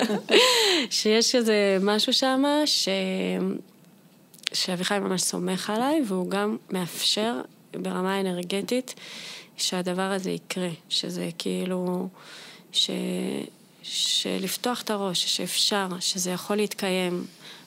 שיש 0.90 1.34
איזה 1.34 1.78
משהו 1.80 2.12
שם, 2.12 2.44
ש... 2.66 2.88
שאביחי 4.52 4.98
ממש 4.98 5.22
סומך 5.22 5.70
עליי, 5.70 6.02
והוא 6.06 6.30
גם 6.30 6.56
מאפשר 6.70 7.40
ברמה 7.72 8.20
אנרגטית 8.20 8.94
שהדבר 9.56 10.02
הזה 10.02 10.30
יקרה, 10.30 10.70
שזה 10.88 11.28
כאילו, 11.38 12.08
ש... 12.72 12.90
שלפתוח 13.82 14.82
את 14.82 14.90
הראש, 14.90 15.36
שאפשר, 15.36 15.86
שזה 16.00 16.30
יכול 16.30 16.56
להתקיים. 16.56 17.24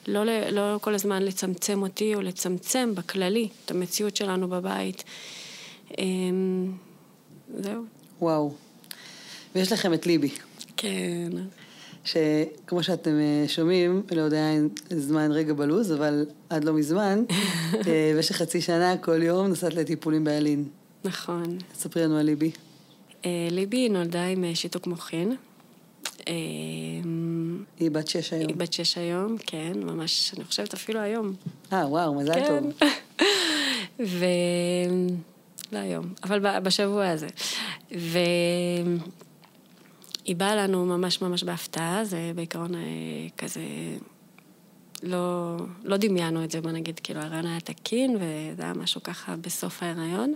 לא, 0.08 0.24
לא 0.50 0.78
כל 0.80 0.94
הזמן 0.94 1.22
לצמצם 1.22 1.82
אותי 1.82 2.14
או 2.14 2.22
לצמצם 2.22 2.94
בכללי 2.94 3.48
את 3.64 3.70
המציאות 3.70 4.16
שלנו 4.16 4.48
בבית. 4.48 5.04
אמ, 5.98 6.72
זהו. 7.58 7.84
וואו. 8.20 8.54
ויש 9.54 9.72
לכם 9.72 9.94
את 9.94 10.06
ליבי. 10.06 10.30
כן. 10.76 11.30
שכמו 12.04 12.82
שאתם 12.82 13.10
אה, 13.20 13.48
שומעים, 13.48 14.02
לא 14.16 14.20
יודע 14.20 14.50
אם 14.50 14.68
זמן 14.90 15.32
רגע 15.32 15.52
בלוז, 15.52 15.92
אבל 15.92 16.26
עד 16.50 16.64
לא 16.64 16.72
מזמן, 16.72 17.24
אה, 17.86 18.12
במשך 18.14 18.36
חצי 18.36 18.60
שנה, 18.60 18.96
כל 18.96 19.22
יום 19.22 19.46
נסעת 19.46 19.74
לטיפולים 19.74 20.24
באלין. 20.24 20.64
נכון. 21.04 21.58
ספרי 21.74 22.02
לנו 22.02 22.18
על 22.18 22.26
ליבי. 22.26 22.50
אה, 23.24 23.48
ליבי 23.50 23.88
נולדה 23.88 24.24
עם 24.24 24.44
שיתוק 24.54 24.86
מוחין. 24.86 25.36
היא 26.26 27.90
בת 27.90 28.08
שש 28.08 28.32
היום. 28.32 28.48
היא 28.48 28.56
בת 28.56 28.72
שש 28.72 28.98
היום, 28.98 29.36
כן, 29.46 29.72
ממש, 29.82 30.34
אני 30.36 30.44
חושבת 30.44 30.74
אפילו 30.74 31.00
היום. 31.00 31.34
אה, 31.72 31.88
וואו, 31.88 32.14
מזל 32.14 32.34
כן. 32.34 32.46
טוב. 32.46 32.88
ו... 34.18 34.24
לא 35.72 35.78
היום, 35.78 36.12
אבל 36.22 36.60
בשבוע 36.60 37.08
הזה. 37.08 37.26
ו... 37.98 38.18
היא 40.24 40.36
באה 40.36 40.56
לנו 40.56 40.86
ממש 40.86 41.22
ממש 41.22 41.44
בהפתעה, 41.44 42.04
זה 42.04 42.32
בעיקרון 42.34 42.74
אה, 42.74 42.80
כזה, 43.38 43.60
לא, 45.02 45.56
לא 45.84 45.96
דמיינו 45.96 46.44
את 46.44 46.50
זה, 46.50 46.60
בוא 46.60 46.70
נגיד, 46.70 47.00
כאילו 47.02 47.20
ההיריון 47.20 47.46
היה 47.46 47.60
תקין, 47.60 48.16
וזה 48.16 48.62
היה 48.62 48.72
משהו 48.74 49.02
ככה 49.02 49.36
בסוף 49.36 49.82
ההיריון. 49.82 50.34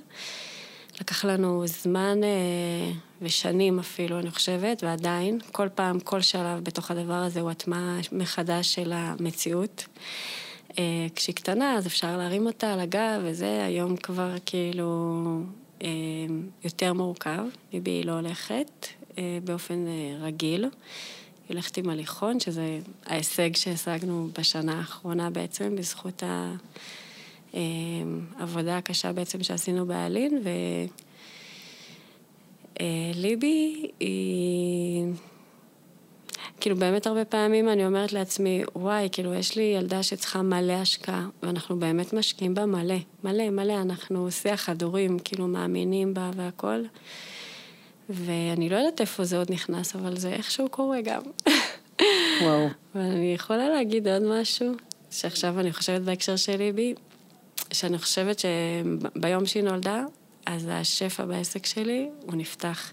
לקח 1.01 1.25
לנו 1.25 1.67
זמן 1.67 2.25
אה, 2.25 2.93
ושנים 3.23 3.79
אפילו, 3.79 4.19
אני 4.19 4.31
חושבת, 4.31 4.85
ועדיין, 4.85 5.39
כל 5.53 5.69
פעם, 5.75 6.01
כל 6.01 6.21
שלב 6.21 6.65
בתוך 6.65 6.91
הדבר 6.91 7.15
הזה 7.15 7.41
הוא 7.41 7.51
הטמעה 7.51 7.99
מחדש 8.13 8.75
של 8.75 8.93
המציאות. 8.95 9.87
אה, 10.79 11.07
כשהיא 11.15 11.35
קטנה, 11.35 11.75
אז 11.75 11.87
אפשר 11.87 12.17
להרים 12.17 12.47
אותה 12.47 12.73
על 12.73 12.81
הגב, 12.81 13.21
וזה 13.23 13.65
היום 13.65 13.97
כבר 13.97 14.35
כאילו 14.47 15.15
יותר 16.65 16.93
מורכב. 16.93 17.45
ליבי 17.73 17.91
היא 17.91 18.05
לא 18.05 18.13
הולכת, 18.13 18.87
אה, 19.19 19.39
באופן 19.45 19.87
אה, 19.87 20.17
רגיל. 20.21 20.65
היא 20.65 20.71
הולכת 21.49 21.77
עם 21.77 21.91
הליכון, 21.91 22.41
שזה 22.41 22.79
ההישג 23.07 23.57
שהשגנו 23.57 24.29
בשנה 24.39 24.79
האחרונה 24.79 25.31
בעצם, 25.31 25.77
בזכות 25.77 26.23
העבודה 26.23 26.71
אה, 27.55 27.61
הקשה 28.79 29.13
בעצם 29.13 29.43
שעשינו 29.43 29.87
באלין, 29.87 30.43
וליבי 32.81 33.91
היא... 34.01 35.07
כאילו 36.61 36.77
באמת 36.77 37.07
הרבה 37.07 37.25
פעמים 37.25 37.69
אני 37.69 37.87
אומרת 37.87 38.13
לעצמי, 38.13 38.63
וואי, 38.77 39.09
כאילו 39.13 39.35
יש 39.35 39.57
לי 39.57 39.63
ילדה 39.63 40.03
שצריכה 40.03 40.43
מלא 40.43 40.73
השקעה, 40.73 41.29
ואנחנו 41.43 41.79
באמת 41.79 42.13
משקיעים 42.13 42.55
בה 42.55 42.67
מלא, 42.67 42.95
מלא, 43.25 43.51
מלא, 43.51 43.83
אנחנו 43.83 44.31
שיח 44.31 44.69
הדורים, 44.69 45.19
כאילו 45.19 45.47
מאמינים 45.47 46.15
בה 46.15 46.31
והכל. 46.37 46.83
ואני 48.09 48.69
לא 48.69 48.77
יודעת 48.77 49.01
איפה 49.01 49.25
זה 49.25 49.39
עוד 49.39 49.53
נכנס, 49.53 49.97
אבל 49.97 50.17
זה 50.17 50.29
איכשהו 50.29 50.69
קורה 50.69 51.01
גם. 51.01 51.23
וואו. 52.43 52.69
ואני 52.95 53.35
יכולה 53.35 53.69
להגיד 53.69 54.09
עוד 54.09 54.23
משהו, 54.23 54.73
שעכשיו 55.11 55.61
אני 55.61 55.73
חושבת 55.73 56.01
בהקשר 56.01 56.37
של 56.37 56.57
ליבי, 56.57 56.95
שאני 57.73 57.99
חושבת 57.99 58.39
שביום 58.39 59.47
שהיא 59.47 59.63
נולדה, 59.63 60.05
אז 60.47 60.69
השפע 60.71 61.25
בעסק 61.25 61.67
שלי, 61.67 62.09
הוא 62.27 62.35
נפתח. 62.35 62.93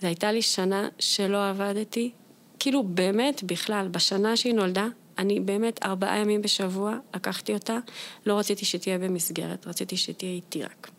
זו 0.00 0.06
הייתה 0.06 0.32
לי 0.32 0.42
שנה 0.42 0.88
שלא 0.98 1.48
עבדתי, 1.48 2.10
כאילו 2.58 2.82
באמת, 2.82 3.42
בכלל, 3.42 3.88
בשנה 3.90 4.36
שהיא 4.36 4.54
נולדה, 4.54 4.86
אני 5.18 5.40
באמת 5.40 5.80
ארבעה 5.84 6.18
ימים 6.18 6.42
בשבוע 6.42 6.98
לקחתי 7.14 7.54
אותה, 7.54 7.78
לא 8.26 8.38
רציתי 8.38 8.64
שתהיה 8.64 8.98
במסגרת, 8.98 9.66
רציתי 9.66 9.96
שתהיה 9.96 10.32
איתי 10.32 10.62
רק. 10.62 10.90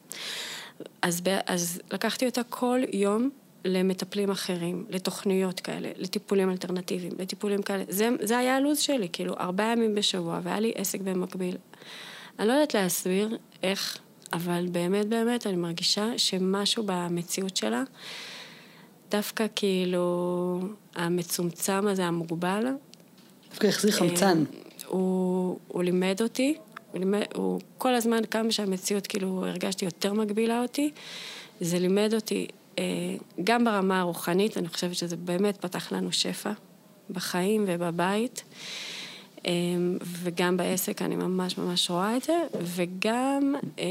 אז, 1.01 1.21
אז 1.45 1.81
לקחתי 1.91 2.25
אותה 2.25 2.43
כל 2.43 2.79
יום 2.93 3.29
למטפלים 3.65 4.29
אחרים, 4.31 4.85
לתוכניות 4.89 5.59
כאלה, 5.59 5.89
לטיפולים 5.95 6.49
אלטרנטיביים, 6.49 7.11
לטיפולים 7.19 7.61
כאלה. 7.61 7.83
זה, 7.89 8.09
זה 8.21 8.37
היה 8.37 8.55
הלו"ז 8.55 8.79
שלי, 8.79 9.09
כאילו, 9.13 9.37
ארבעה 9.37 9.71
ימים 9.71 9.95
בשבוע, 9.95 10.39
והיה 10.43 10.59
לי 10.59 10.71
עסק 10.75 11.01
במקביל. 11.01 11.57
אני 12.39 12.47
לא 12.47 12.53
יודעת 12.53 12.73
להסביר 12.73 13.37
איך, 13.63 13.97
אבל 14.33 14.65
באמת 14.71 15.07
באמת 15.07 15.47
אני 15.47 15.55
מרגישה 15.55 16.17
שמשהו 16.17 16.83
במציאות 16.85 17.57
שלה, 17.57 17.83
דווקא 19.11 19.45
כאילו 19.55 20.59
המצומצם 20.95 21.87
הזה, 21.87 22.05
המוגבל, 22.05 22.65
דווקא 23.49 23.67
החזיר 23.67 23.91
חמצן. 23.91 24.43
אה, 24.53 24.59
הוא, 24.87 25.59
הוא 25.67 25.83
לימד 25.83 26.21
אותי 26.21 26.57
הוא, 26.91 26.99
לימד, 26.99 27.23
הוא 27.35 27.59
כל 27.77 27.95
הזמן, 27.95 28.25
כמה 28.31 28.51
שהמציאות 28.51 29.07
כאילו 29.07 29.45
הרגשתי 29.47 29.85
יותר 29.85 30.13
מגבילה 30.13 30.61
אותי, 30.61 30.91
זה 31.61 31.79
לימד 31.79 32.13
אותי, 32.13 32.47
אה, 32.79 32.83
גם 33.43 33.65
ברמה 33.65 33.99
הרוחנית, 33.99 34.57
אני 34.57 34.67
חושבת 34.67 34.95
שזה 34.95 35.17
באמת 35.17 35.57
פתח 35.57 35.91
לנו 35.91 36.11
שפע 36.11 36.51
בחיים 37.09 37.65
ובבית, 37.67 38.43
וגם 40.01 40.57
בעסק 40.57 41.01
אני 41.01 41.15
ממש 41.15 41.57
ממש 41.57 41.89
רואה 41.89 42.17
את 42.17 42.23
זה, 42.23 42.37
וגם 42.61 43.55
אה, 43.79 43.85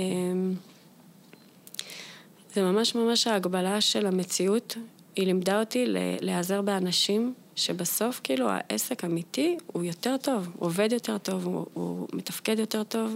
זה 2.54 2.62
ממש 2.62 2.94
ממש 2.94 3.26
ההגבלה 3.26 3.80
של 3.80 4.06
המציאות, 4.06 4.76
היא 5.16 5.26
לימדה 5.26 5.60
אותי 5.60 5.84
להיעזר 6.20 6.62
באנשים 6.62 7.34
שבסוף 7.56 8.20
כאילו 8.24 8.48
העסק 8.50 9.04
אמיתי 9.04 9.56
הוא 9.66 9.84
יותר 9.84 10.16
טוב, 10.16 10.48
הוא 10.56 10.66
עובד 10.66 10.88
יותר 10.92 11.18
טוב, 11.18 11.46
הוא, 11.46 11.66
הוא 11.74 12.08
מתפקד 12.12 12.58
יותר 12.58 12.84
טוב. 12.84 13.14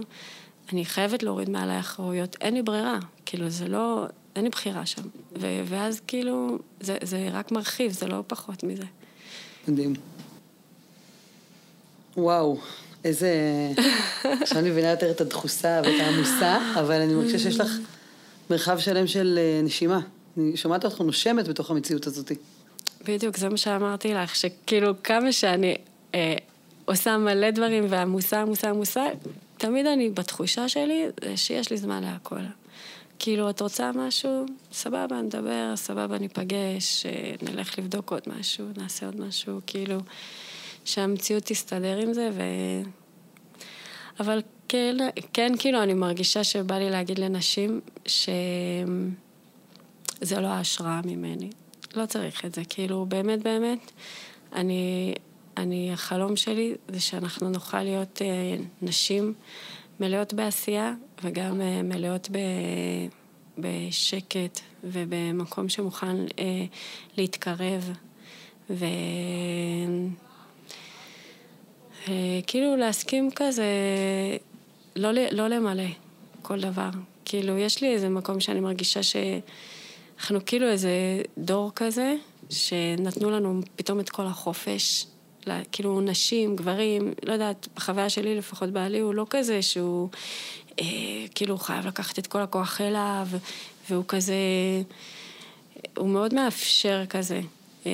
אני 0.73 0.85
חייבת 0.85 1.23
להוריד 1.23 1.49
מעליי 1.49 1.79
אחריות, 1.79 2.35
אין 2.41 2.53
לי 2.53 2.61
ברירה, 2.61 2.99
כאילו 3.25 3.49
זה 3.49 3.67
לא, 3.67 4.05
אין 4.35 4.43
לי 4.43 4.49
בחירה 4.49 4.85
שם. 4.85 5.01
ואז 5.65 6.01
כאילו, 6.07 6.57
זה, 6.81 6.97
זה 7.01 7.29
רק 7.31 7.51
מרחיב, 7.51 7.91
זה 7.91 8.07
לא 8.07 8.23
פחות 8.27 8.63
מזה. 8.63 8.85
מדהים. 9.67 9.93
וואו, 12.17 12.57
איזה... 13.03 13.31
עכשיו 14.41 14.59
אני 14.59 14.69
מבינה 14.69 14.89
יותר 14.89 15.11
את 15.11 15.21
הדחוסה 15.21 15.81
ואת 15.83 15.99
העמוסה, 15.99 16.73
אבל 16.79 17.01
אני 17.01 17.13
מרגישה 17.13 17.39
שיש 17.39 17.59
לך 17.59 17.71
מרחב 18.49 18.79
שלם 18.79 19.07
של 19.07 19.39
אה, 19.41 19.61
נשימה. 19.63 19.99
אני 20.37 20.57
שומעת 20.57 20.85
אותך 20.85 21.01
נושמת 21.01 21.47
בתוך 21.47 21.71
המציאות 21.71 22.07
הזאת. 22.07 22.31
בדיוק, 23.07 23.37
זה 23.37 23.49
מה 23.49 23.57
שאמרתי 23.57 24.13
לך, 24.13 24.35
שכאילו 24.35 24.93
כמה 25.03 25.31
שאני 25.31 25.75
אה, 26.15 26.35
עושה 26.85 27.17
מלא 27.17 27.51
דברים 27.51 27.85
ועמוסה, 27.89 28.41
עמוסה, 28.41 28.69
עמוסה, 28.69 29.05
תמיד 29.57 29.85
אני 29.85 30.09
בתחושה 30.09 30.69
שלי 30.69 31.05
שיש 31.35 31.71
לי 31.71 31.77
זמן 31.77 32.03
להכל. 32.03 32.39
כאילו, 33.19 33.49
את 33.49 33.61
רוצה 33.61 33.91
משהו? 33.95 34.45
סבבה, 34.71 35.21
נדבר, 35.21 35.73
סבבה, 35.75 36.17
ניפגש, 36.17 37.05
אה, 37.05 37.33
נלך 37.41 37.79
לבדוק 37.79 38.11
עוד 38.11 38.21
משהו, 38.27 38.65
נעשה 38.77 39.05
עוד 39.05 39.21
משהו, 39.21 39.59
כאילו, 39.67 39.97
שהמציאות 40.85 41.43
תסתדר 41.43 41.97
עם 41.97 42.13
זה, 42.13 42.29
ו... 42.33 42.41
אבל 44.19 44.41
כן, 44.67 44.97
כן, 45.33 45.51
כאילו, 45.59 45.83
אני 45.83 45.93
מרגישה 45.93 46.43
שבא 46.43 46.75
לי 46.75 46.89
להגיד 46.89 47.19
לנשים 47.19 47.81
שזה 48.05 48.35
לא 50.39 50.47
ההשראה 50.47 51.01
ממני. 51.05 51.49
לא 51.95 52.05
צריך 52.05 52.45
את 52.45 52.55
זה. 52.55 52.61
כאילו, 52.69 53.05
באמת, 53.05 53.43
באמת, 53.43 53.91
אני, 54.55 55.13
אני, 55.57 55.93
החלום 55.93 56.35
שלי 56.35 56.75
זה 56.87 56.99
שאנחנו 56.99 57.49
נוכל 57.49 57.83
להיות 57.83 58.21
אה, 58.21 58.55
נשים 58.81 59.33
מלאות 59.99 60.33
בעשייה 60.33 60.93
וגם 61.23 61.61
אה, 61.61 61.83
מלאות 61.83 62.29
ב, 62.31 62.37
בשקט 63.57 64.59
ובמקום 64.83 65.69
שמוכן 65.69 66.15
אה, 66.39 66.65
להתקרב. 67.17 67.91
ו... 68.69 68.85
אה, 72.07 72.39
כאילו 72.47 72.75
להסכים 72.75 73.29
כזה, 73.35 73.65
לא, 74.95 75.09
לא 75.31 75.47
למלא. 75.47 75.83
כל 76.41 76.59
דבר. 76.59 76.89
כאילו, 77.25 77.57
יש 77.57 77.81
לי 77.81 77.93
איזה 77.93 78.09
מקום 78.09 78.39
שאני 78.39 78.59
מרגישה 78.59 78.99
שאנחנו 79.03 80.39
כאילו 80.45 80.67
איזה 80.69 81.21
דור 81.37 81.71
כזה, 81.75 82.15
שנתנו 82.49 83.31
לנו 83.31 83.61
פתאום 83.75 83.99
את 83.99 84.09
כל 84.09 84.25
החופש. 84.25 85.05
כאילו, 85.71 86.01
נשים, 86.01 86.55
גברים, 86.55 87.13
לא 87.25 87.33
יודעת, 87.33 87.67
בחוויה 87.75 88.09
שלי, 88.09 88.35
לפחות 88.35 88.69
בעלי, 88.69 88.99
הוא 88.99 89.13
לא 89.13 89.25
כזה 89.29 89.61
שהוא 89.61 90.09
אה, 90.79 90.85
כאילו 91.35 91.57
חייב 91.57 91.87
לקחת 91.87 92.19
את 92.19 92.27
כל 92.27 92.41
הכוח 92.41 92.81
אליו, 92.81 93.27
והוא 93.89 94.03
כזה, 94.07 94.35
הוא 95.97 96.09
מאוד 96.09 96.33
מאפשר 96.33 97.05
כזה. 97.09 97.41
אה, 97.85 97.91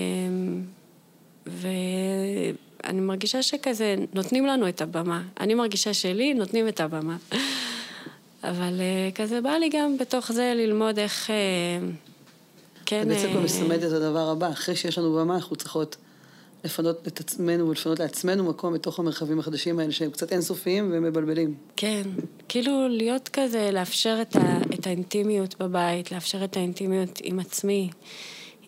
ואני 2.83 3.01
מרגישה 3.01 3.43
שכזה, 3.43 3.95
נותנים 4.13 4.45
לנו 4.45 4.69
את 4.69 4.81
הבמה. 4.81 5.23
אני 5.39 5.53
מרגישה 5.53 5.93
שלי, 5.93 6.33
נותנים 6.33 6.67
את 6.67 6.79
הבמה. 6.79 7.17
אבל 8.43 8.79
אה, 8.79 9.09
כזה 9.15 9.41
בא 9.41 9.49
לי 9.49 9.69
גם 9.69 9.97
בתוך 9.97 10.31
זה 10.31 10.53
ללמוד 10.55 10.99
איך... 10.99 11.29
אה, 11.29 11.35
כן... 12.85 13.03
זה 13.09 13.15
בעצם 13.15 13.31
כבר 13.31 13.41
מסמד 13.41 13.83
את 13.83 13.91
הדבר 13.91 14.29
הבא. 14.29 14.51
אחרי 14.51 14.75
שיש 14.75 14.97
לנו 14.97 15.15
במה, 15.15 15.35
אנחנו 15.35 15.55
צריכות 15.55 15.95
לפנות 16.63 17.07
את 17.07 17.19
עצמנו 17.19 17.69
ולפנות 17.69 17.99
לעצמנו 17.99 18.43
מקום 18.43 18.73
בתוך 18.73 18.99
המרחבים 18.99 19.39
החדשים 19.39 19.79
האלה, 19.79 19.91
שהם 19.91 20.11
קצת 20.11 20.31
אינסופיים 20.31 20.91
ומבלבלים. 20.93 21.55
כן, 21.75 22.01
כאילו 22.49 22.87
להיות 22.87 23.29
כזה, 23.33 23.69
לאפשר 23.73 24.17
את, 24.21 24.35
ה, 24.35 24.57
את 24.73 24.87
האינטימיות 24.87 25.55
בבית, 25.59 26.11
לאפשר 26.11 26.43
את 26.43 26.57
האינטימיות 26.57 27.19
עם 27.23 27.39
עצמי, 27.39 27.89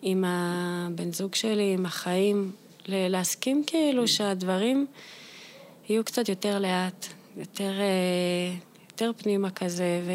עם 0.02 0.24
הבן 0.26 1.12
זוג 1.12 1.34
שלי, 1.34 1.74
עם 1.74 1.86
החיים, 1.86 2.52
להסכים 2.88 3.64
כאילו 3.66 4.08
שהדברים 4.08 4.86
יהיו 5.88 6.04
קצת 6.04 6.28
יותר 6.28 6.58
לאט, 6.58 7.06
יותר, 7.36 7.70
אה, 7.80 8.54
יותר 8.90 9.10
פנימה 9.16 9.50
כזה, 9.50 10.00
ו... 10.06 10.12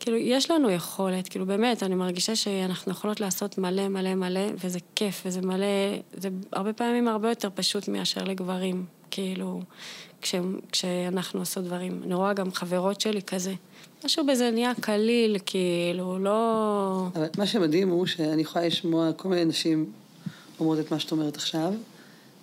כאילו, 0.00 0.16
יש 0.16 0.50
לנו 0.50 0.70
יכולת, 0.70 1.28
כאילו 1.28 1.46
באמת, 1.46 1.82
אני 1.82 1.94
מרגישה 1.94 2.36
שאנחנו 2.36 2.92
יכולות 2.92 3.20
לעשות 3.20 3.58
מלא 3.58 3.88
מלא 3.88 4.14
מלא, 4.14 4.40
וזה 4.64 4.78
כיף, 4.94 5.22
וזה 5.26 5.40
מלא, 5.40 5.66
זה 6.12 6.28
הרבה 6.52 6.72
פעמים 6.72 7.08
הרבה 7.08 7.28
יותר 7.28 7.48
פשוט 7.54 7.88
מאשר 7.88 8.24
לגברים, 8.24 8.84
כאילו, 9.10 9.60
כש, 10.22 10.34
כשאנחנו 10.72 11.40
עושות 11.40 11.64
דברים. 11.64 12.00
אני 12.04 12.14
רואה 12.14 12.32
גם 12.32 12.52
חברות 12.52 13.00
שלי 13.00 13.22
כזה, 13.22 13.54
משהו 14.04 14.26
בזה 14.26 14.50
נהיה 14.50 14.72
קליל, 14.80 15.36
כאילו, 15.46 16.18
לא... 16.18 17.06
אבל 17.14 17.26
מה 17.38 17.46
שמדהים 17.46 17.88
הוא 17.88 18.06
שאני 18.06 18.42
יכולה 18.42 18.66
לשמוע 18.66 19.12
כל 19.12 19.28
מיני 19.28 19.44
נשים 19.44 19.92
אומרות 20.60 20.78
את 20.78 20.92
מה 20.92 20.98
שאת 20.98 21.12
אומרת 21.12 21.36
עכשיו, 21.36 21.74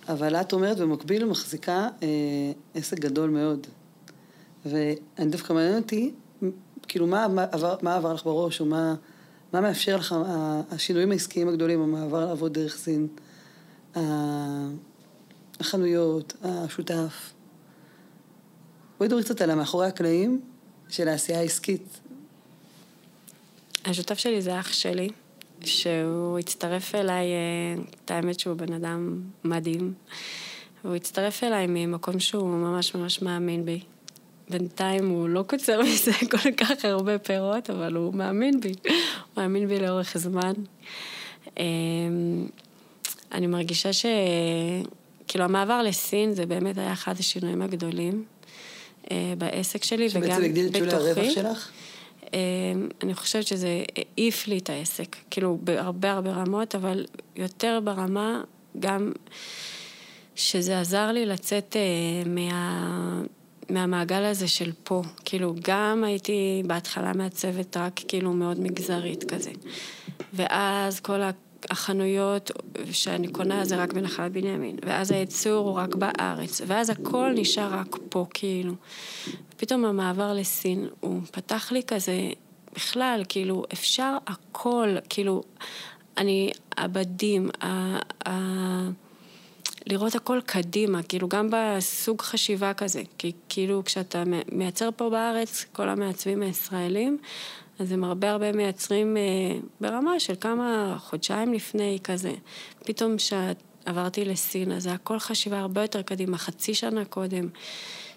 אבל 0.08 0.36
את 0.36 0.52
אומרת 0.52 0.78
במקביל 0.78 1.24
מחזיקה 1.24 1.88
אה, 2.02 2.08
עסק 2.74 2.98
גדול 2.98 3.30
מאוד. 3.30 3.66
ואני 4.66 5.30
דווקא 5.30 5.52
מעניין 5.52 5.82
אותי, 5.82 6.12
כאילו, 6.88 7.06
מה, 7.06 7.28
מה, 7.28 7.44
עבר, 7.52 7.76
מה 7.82 7.96
עבר 7.96 8.14
לך 8.14 8.24
בראש, 8.24 8.60
או 8.60 8.66
מה, 8.66 8.94
מה 9.52 9.60
מאפשר 9.60 9.96
לך 9.96 10.14
השינויים 10.70 11.10
העסקיים 11.10 11.48
הגדולים, 11.48 11.82
המעבר 11.82 12.26
לעבוד 12.26 12.52
דרך 12.52 12.76
סין, 12.76 13.06
החנויות, 15.60 16.34
השותף. 16.42 17.32
בואי 18.98 19.08
דברי 19.08 19.24
קצת 19.24 19.40
על 19.40 19.50
המאחורי 19.50 19.86
הקלעים 19.86 20.40
של 20.88 21.08
העשייה 21.08 21.38
העסקית. 21.38 22.00
השותף 23.84 24.18
שלי 24.18 24.42
זה 24.42 24.60
אח 24.60 24.72
שלי, 24.72 25.08
שהוא 25.64 26.38
הצטרף 26.38 26.94
אליי, 26.94 27.26
אה, 27.26 27.82
את 28.04 28.10
האמת 28.10 28.40
שהוא 28.40 28.56
בן 28.56 28.72
אדם 28.72 29.20
מדהים, 29.44 29.92
והוא 30.84 30.96
הצטרף 30.96 31.44
אליי 31.44 31.66
ממקום 31.68 32.20
שהוא 32.20 32.48
ממש 32.48 32.94
ממש 32.94 33.22
מאמין 33.22 33.64
בי. 33.64 33.80
בינתיים 34.50 35.08
הוא 35.08 35.28
לא 35.28 35.44
קוצר 35.46 35.82
מזה 35.82 36.12
כל 36.32 36.52
כך 36.56 36.84
הרבה 36.84 37.18
פירות, 37.18 37.70
אבל 37.70 37.94
הוא 37.94 38.14
מאמין 38.14 38.60
בי. 38.60 38.68
הוא 38.82 38.92
מאמין 39.36 39.68
בי 39.68 39.80
לאורך 39.80 40.18
זמן. 40.18 40.52
אמ, 41.58 42.46
אני 43.32 43.46
מרגישה 43.46 43.92
ש... 43.92 44.06
כאילו, 45.28 45.44
המעבר 45.44 45.82
לסין 45.82 46.34
זה 46.34 46.46
באמת 46.46 46.78
היה 46.78 46.92
אחד 46.92 47.14
השינויים 47.18 47.62
הגדולים 47.62 48.24
אה, 49.10 49.34
בעסק 49.38 49.84
שלי, 49.84 50.06
וגם 50.10 50.20
בתוכי. 50.20 50.26
שבעצם 50.26 50.44
הגדיל 50.44 50.66
את 50.66 50.76
שולי 50.76 50.92
הרווח 50.92 51.34
שלך? 51.34 51.70
אמ, 52.32 52.88
אני 53.02 53.14
חושבת 53.14 53.46
שזה 53.46 53.82
העיף 53.96 54.46
לי 54.48 54.58
את 54.58 54.70
העסק, 54.70 55.16
כאילו, 55.30 55.58
בהרבה 55.64 56.10
הרבה 56.10 56.30
רמות, 56.30 56.74
אבל 56.74 57.04
יותר 57.36 57.80
ברמה 57.84 58.42
גם 58.80 59.12
שזה 60.34 60.80
עזר 60.80 61.12
לי 61.12 61.26
לצאת 61.26 61.76
אה, 61.76 62.30
מה... 62.30 63.22
מהמעגל 63.70 64.24
הזה 64.24 64.48
של 64.48 64.72
פה. 64.84 65.02
כאילו, 65.24 65.54
גם 65.62 66.04
הייתי 66.04 66.62
בהתחלה 66.66 67.12
מעצבת 67.12 67.76
רק 67.76 68.00
כאילו 68.08 68.32
מאוד 68.32 68.60
מגזרית 68.60 69.24
כזה. 69.24 69.50
ואז 70.32 71.00
כל 71.00 71.22
החנויות 71.70 72.50
שאני 72.92 73.28
קונה 73.28 73.64
זה 73.64 73.76
רק 73.76 73.92
בנחלת 73.92 74.32
בנימין. 74.32 74.76
ואז 74.86 75.10
הייצור 75.10 75.68
הוא 75.68 75.76
רק 75.76 75.94
בארץ. 75.94 76.60
ואז 76.66 76.90
הכל 76.90 77.32
נשאר 77.34 77.74
רק 77.74 77.96
פה, 78.08 78.26
כאילו. 78.34 78.74
פתאום 79.56 79.84
המעבר 79.84 80.32
לסין, 80.32 80.88
הוא 81.00 81.20
פתח 81.30 81.72
לי 81.72 81.82
כזה, 81.86 82.30
בכלל, 82.74 83.22
כאילו, 83.28 83.64
אפשר 83.72 84.16
הכל, 84.26 84.96
כאילו, 85.08 85.42
אני, 86.18 86.50
הבדים, 86.76 87.50
ה... 87.62 87.98
ה 88.28 88.90
לראות 89.86 90.14
הכל 90.14 90.40
קדימה, 90.46 91.02
כאילו 91.02 91.28
גם 91.28 91.48
בסוג 91.52 92.22
חשיבה 92.22 92.74
כזה, 92.74 93.02
כי 93.18 93.32
כאילו 93.48 93.82
כשאתה 93.84 94.22
מייצר 94.52 94.88
פה 94.96 95.10
בארץ, 95.10 95.64
כל 95.72 95.88
המעצבים 95.88 96.42
הישראלים, 96.42 97.18
אז 97.78 97.92
הם 97.92 98.04
הרבה 98.04 98.30
הרבה 98.30 98.52
מייצרים 98.52 99.16
אה, 99.16 99.22
ברמה 99.80 100.20
של 100.20 100.34
כמה 100.40 100.96
חודשיים 100.98 101.52
לפני 101.52 101.98
כזה. 102.04 102.32
פתאום 102.84 103.16
כשעברתי 103.16 104.24
לסין, 104.24 104.72
אז 104.72 104.82
זה 104.82 104.92
הכל 104.92 105.18
חשיבה 105.18 105.58
הרבה 105.58 105.82
יותר 105.82 106.02
קדימה, 106.02 106.38
חצי 106.38 106.74
שנה 106.74 107.04
קודם. 107.04 107.48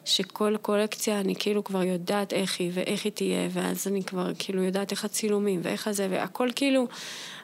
שכל 0.06 0.56
קולקציה 0.62 1.20
אני 1.20 1.36
כאילו 1.36 1.64
כבר 1.64 1.84
יודעת 1.84 2.34
איך 2.34 2.60
היא 2.60 2.72
ואיך 2.74 3.06
היא 3.06 3.12
תהיה, 3.12 3.50
ואז 3.52 3.88
אני 3.88 4.04
כבר 4.04 4.32
כאילו 4.40 4.64
יודעת 4.64 4.92
איך 4.92 5.06
הצילומים 5.06 5.60
ואיך 5.64 5.88
הזה, 5.88 6.08
והכל 6.10 6.50
כאילו, 6.56 6.88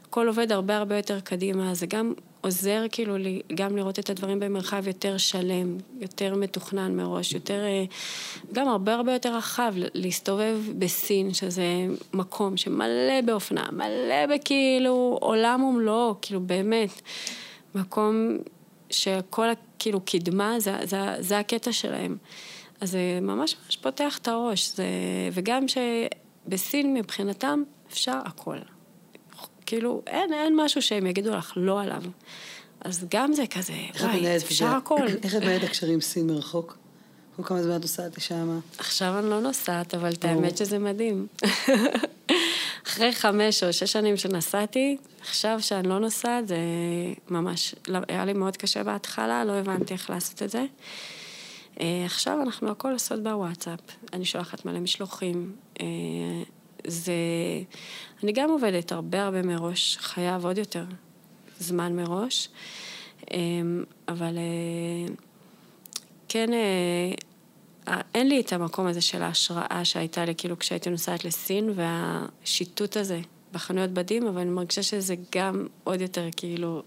הכל 0.08 0.28
עובד 0.28 0.52
הרבה 0.52 0.78
הרבה 0.78 0.98
יותר 0.98 1.20
קדימה, 1.20 1.74
זה 1.74 1.86
גם 1.86 2.14
עוזר 2.42 2.84
כאילו 2.92 3.18
לי 3.18 3.42
גם 3.56 3.76
לראות 3.76 4.00
את 4.00 4.10
הדברים 4.10 4.40
במרחב 4.40 4.88
יותר 4.88 5.18
שלם, 5.18 5.78
יותר 6.00 6.36
מתוכנן 6.36 6.96
מראש, 6.96 7.34
יותר, 7.34 7.64
אה, 7.64 7.84
גם 8.54 8.68
הרבה 8.68 8.94
הרבה 8.94 9.14
יותר 9.14 9.36
רחב, 9.36 9.74
להסתובב 9.94 10.58
בסין, 10.80 11.34
שזה 11.34 11.66
מקום 12.14 12.58
שמלא 12.58 13.22
באופנה, 13.26 13.66
מלא 13.72 14.36
בכאילו 14.36 15.18
עולם 15.22 15.64
ומלואו, 15.64 16.16
כאילו 16.22 16.40
באמת, 16.40 17.02
מקום 17.76 18.38
שכל 18.90 19.48
כאילו 19.80 20.02
קדמה, 20.06 20.60
זה, 20.60 20.78
זה, 20.84 20.98
זה 21.20 21.40
הקטע 21.40 21.72
שלהם. 21.72 22.18
אז 22.82 22.92
זה 22.92 23.20
ממש 23.22 23.56
ממש 23.66 23.78
פותח 23.78 24.18
את 24.18 24.28
הראש, 24.28 24.76
זה, 24.76 24.86
וגם 25.32 25.66
שבסין 25.68 26.94
מבחינתם 26.94 27.64
אפשר 27.92 28.20
הכל. 28.26 28.58
כאילו, 29.66 30.02
אין, 30.08 30.34
אין 30.34 30.54
משהו 30.58 30.82
שהם 30.82 31.06
יגידו 31.06 31.36
לך 31.36 31.54
לא 31.56 31.82
עליו. 31.82 32.04
אז 32.82 33.06
גם 33.10 33.34
זה 33.34 33.48
כזה, 33.48 33.74
וואי, 34.00 34.38
אפשר 34.38 34.66
הכל. 34.66 35.08
איך 35.24 35.36
את 35.36 35.42
מנהלת 35.42 35.64
הקשרים 35.64 36.02
סין 36.02 36.28
מרחוק? 36.28 36.78
כל 37.36 37.44
כמה 37.44 37.64
זמן 37.64 37.76
את 37.76 37.82
נוסעת 37.82 38.18
לשם? 38.18 38.60
עכשיו 38.78 39.20
אני 39.20 39.30
לא 39.30 39.42
נוסעת, 39.42 39.94
אבל 39.94 40.14
את 40.14 40.26
האמת 40.26 40.58
שזה 40.58 40.80
מדהים. 40.80 41.28
אחרי 42.88 43.14
חמש 43.14 43.64
או 43.64 43.74
שש 43.74 43.92
שנים 43.92 44.18
שנסעתי, 44.18 44.98
עכשיו 45.22 45.58
שאני 45.62 45.88
לא 45.88 46.00
נוסעת, 46.00 46.48
זה 46.48 46.58
ממש, 47.30 47.76
לא, 47.88 48.00
היה 48.08 48.26
לי 48.26 48.34
מאוד 48.34 48.58
קשה 48.58 48.84
בהתחלה, 48.84 49.46
לא 49.46 49.52
הבנתי 49.52 49.94
איך 49.94 50.10
לעשות 50.10 50.44
את 50.44 50.50
זה. 50.50 50.66
אה, 51.80 52.04
עכשיו 52.06 52.42
אנחנו 52.42 52.72
הכל 52.72 52.92
עושות 52.92 53.24
בוואטסאפ. 53.24 53.80
אני 54.14 54.26
שולחת 54.26 54.66
מלא 54.66 54.80
משלוחים. 54.80 55.56
אה, 56.86 56.92
זה... 56.92 57.14
אני 58.24 58.32
גם 58.32 58.50
עובדת 58.50 58.92
הרבה 58.92 59.24
הרבה 59.24 59.42
מראש, 59.42 59.98
חייב 59.98 60.46
עוד 60.46 60.58
יותר 60.58 60.84
זמן 61.60 61.96
מראש, 61.96 62.50
אמ, 63.34 63.84
אבל 64.08 64.38
אה, 64.38 65.14
כן, 66.30 66.50
אה, 66.54 68.02
אין 68.14 68.30
לי 68.30 68.42
את 68.42 68.54
המקום 68.54 68.88
הזה 68.88 69.02
של 69.02 69.22
ההשראה 69.22 69.82
שהייתה 69.84 70.26
לי 70.26 70.36
כאילו 70.38 70.60
כשהייתי 70.60 70.90
נוסעת 70.90 71.26
לסין, 71.26 71.74
והשיטוט 71.76 72.98
הזה 72.98 73.20
בחנויות 73.52 73.92
בדים, 73.92 74.28
אבל 74.28 74.42
אני 74.42 74.50
מרגישה 74.50 74.84
שזה 74.84 75.16
גם 75.36 75.68
עוד 75.84 76.02
יותר 76.02 76.28
כאילו... 76.38 76.84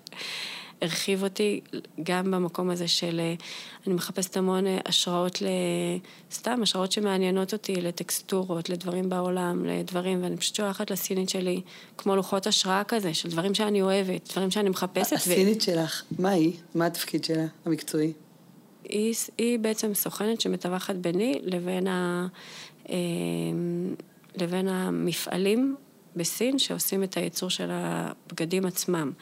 הרחיב 0.82 1.22
אותי 1.22 1.60
גם 2.02 2.30
במקום 2.30 2.70
הזה 2.70 2.88
של, 2.88 3.20
אה, 3.20 3.34
אני 3.86 3.94
מחפשת 3.94 4.36
המון 4.36 4.66
אה, 4.66 4.78
השראות, 4.86 5.42
ל... 5.42 5.46
סתם 6.32 6.62
השראות 6.62 6.92
שמעניינות 6.92 7.52
אותי 7.52 7.74
לטקסטורות, 7.74 8.68
לדברים 8.68 9.08
בעולם, 9.08 9.64
לדברים, 9.64 10.22
ואני 10.22 10.36
פשוט 10.36 10.54
שולחת 10.54 10.90
לסינית 10.90 11.28
שלי 11.28 11.60
כמו 11.98 12.16
לוחות 12.16 12.46
השראה 12.46 12.84
כזה, 12.84 13.14
של 13.14 13.30
דברים 13.30 13.54
שאני 13.54 13.82
אוהבת, 13.82 14.32
דברים 14.32 14.50
שאני 14.50 14.68
מחפשת. 14.68 15.12
הסינית 15.12 15.58
ו... 15.58 15.60
שלך, 15.60 16.02
מה 16.18 16.30
היא? 16.30 16.52
מה 16.74 16.86
התפקיד 16.86 17.24
שלה, 17.24 17.46
המקצועי? 17.64 18.12
היא, 18.84 19.14
היא 19.38 19.58
בעצם 19.58 19.94
סוכנת 19.94 20.40
שמתווכת 20.40 20.94
ביני 20.94 21.40
לבין, 21.42 21.86
ה, 21.86 22.26
אה, 22.90 22.96
לבין 24.36 24.68
המפעלים 24.68 25.76
בסין 26.18 26.58
שעושים 26.58 27.02
את 27.02 27.16
הייצור 27.16 27.50
של 27.50 27.68
הבגדים 27.70 28.66
עצמם. 28.66 29.12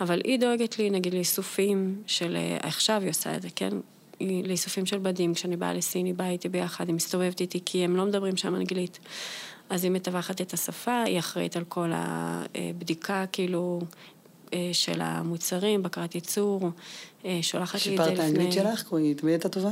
אבל 0.00 0.20
היא 0.24 0.40
דואגת 0.40 0.78
לי, 0.78 0.90
נגיד, 0.90 1.14
לאיסופים 1.14 2.02
של... 2.06 2.36
אה, 2.36 2.56
עכשיו 2.62 3.00
היא 3.02 3.10
עושה 3.10 3.36
את 3.36 3.42
זה, 3.42 3.48
כן? 3.56 3.70
לאיסופים 4.20 4.86
של 4.86 4.98
בדים. 4.98 5.34
כשאני 5.34 5.56
באה 5.56 5.74
לסין, 5.74 6.06
היא 6.06 6.14
באה 6.14 6.30
איתי 6.30 6.48
ביחד, 6.48 6.86
היא 6.86 6.94
מסתובבת 6.94 7.40
איתי, 7.40 7.60
כי 7.64 7.84
הם 7.84 7.96
לא 7.96 8.06
מדברים 8.06 8.36
שם 8.36 8.54
אנגלית. 8.54 8.98
אז 9.70 9.84
היא 9.84 9.92
מתווכת 9.92 10.40
את 10.40 10.52
השפה, 10.52 11.02
היא 11.02 11.18
אחראית 11.18 11.56
על 11.56 11.64
כל 11.64 11.90
הבדיקה, 11.94 13.24
כאילו, 13.32 13.80
אה, 14.52 14.70
של 14.72 15.00
המוצרים, 15.00 15.82
בקרת 15.82 16.14
ייצור, 16.14 16.70
אה, 17.24 17.38
שולחת 17.42 17.86
לי 17.86 17.92
את 17.92 18.04
זה 18.04 18.10
לפני... 18.10 18.16
שיפרת 18.16 18.18
האנגלית 18.18 18.52
שלך? 18.52 18.92
היא 18.92 19.16
תמיד 19.16 19.32
הייתה 19.32 19.48
טובה? 19.48 19.70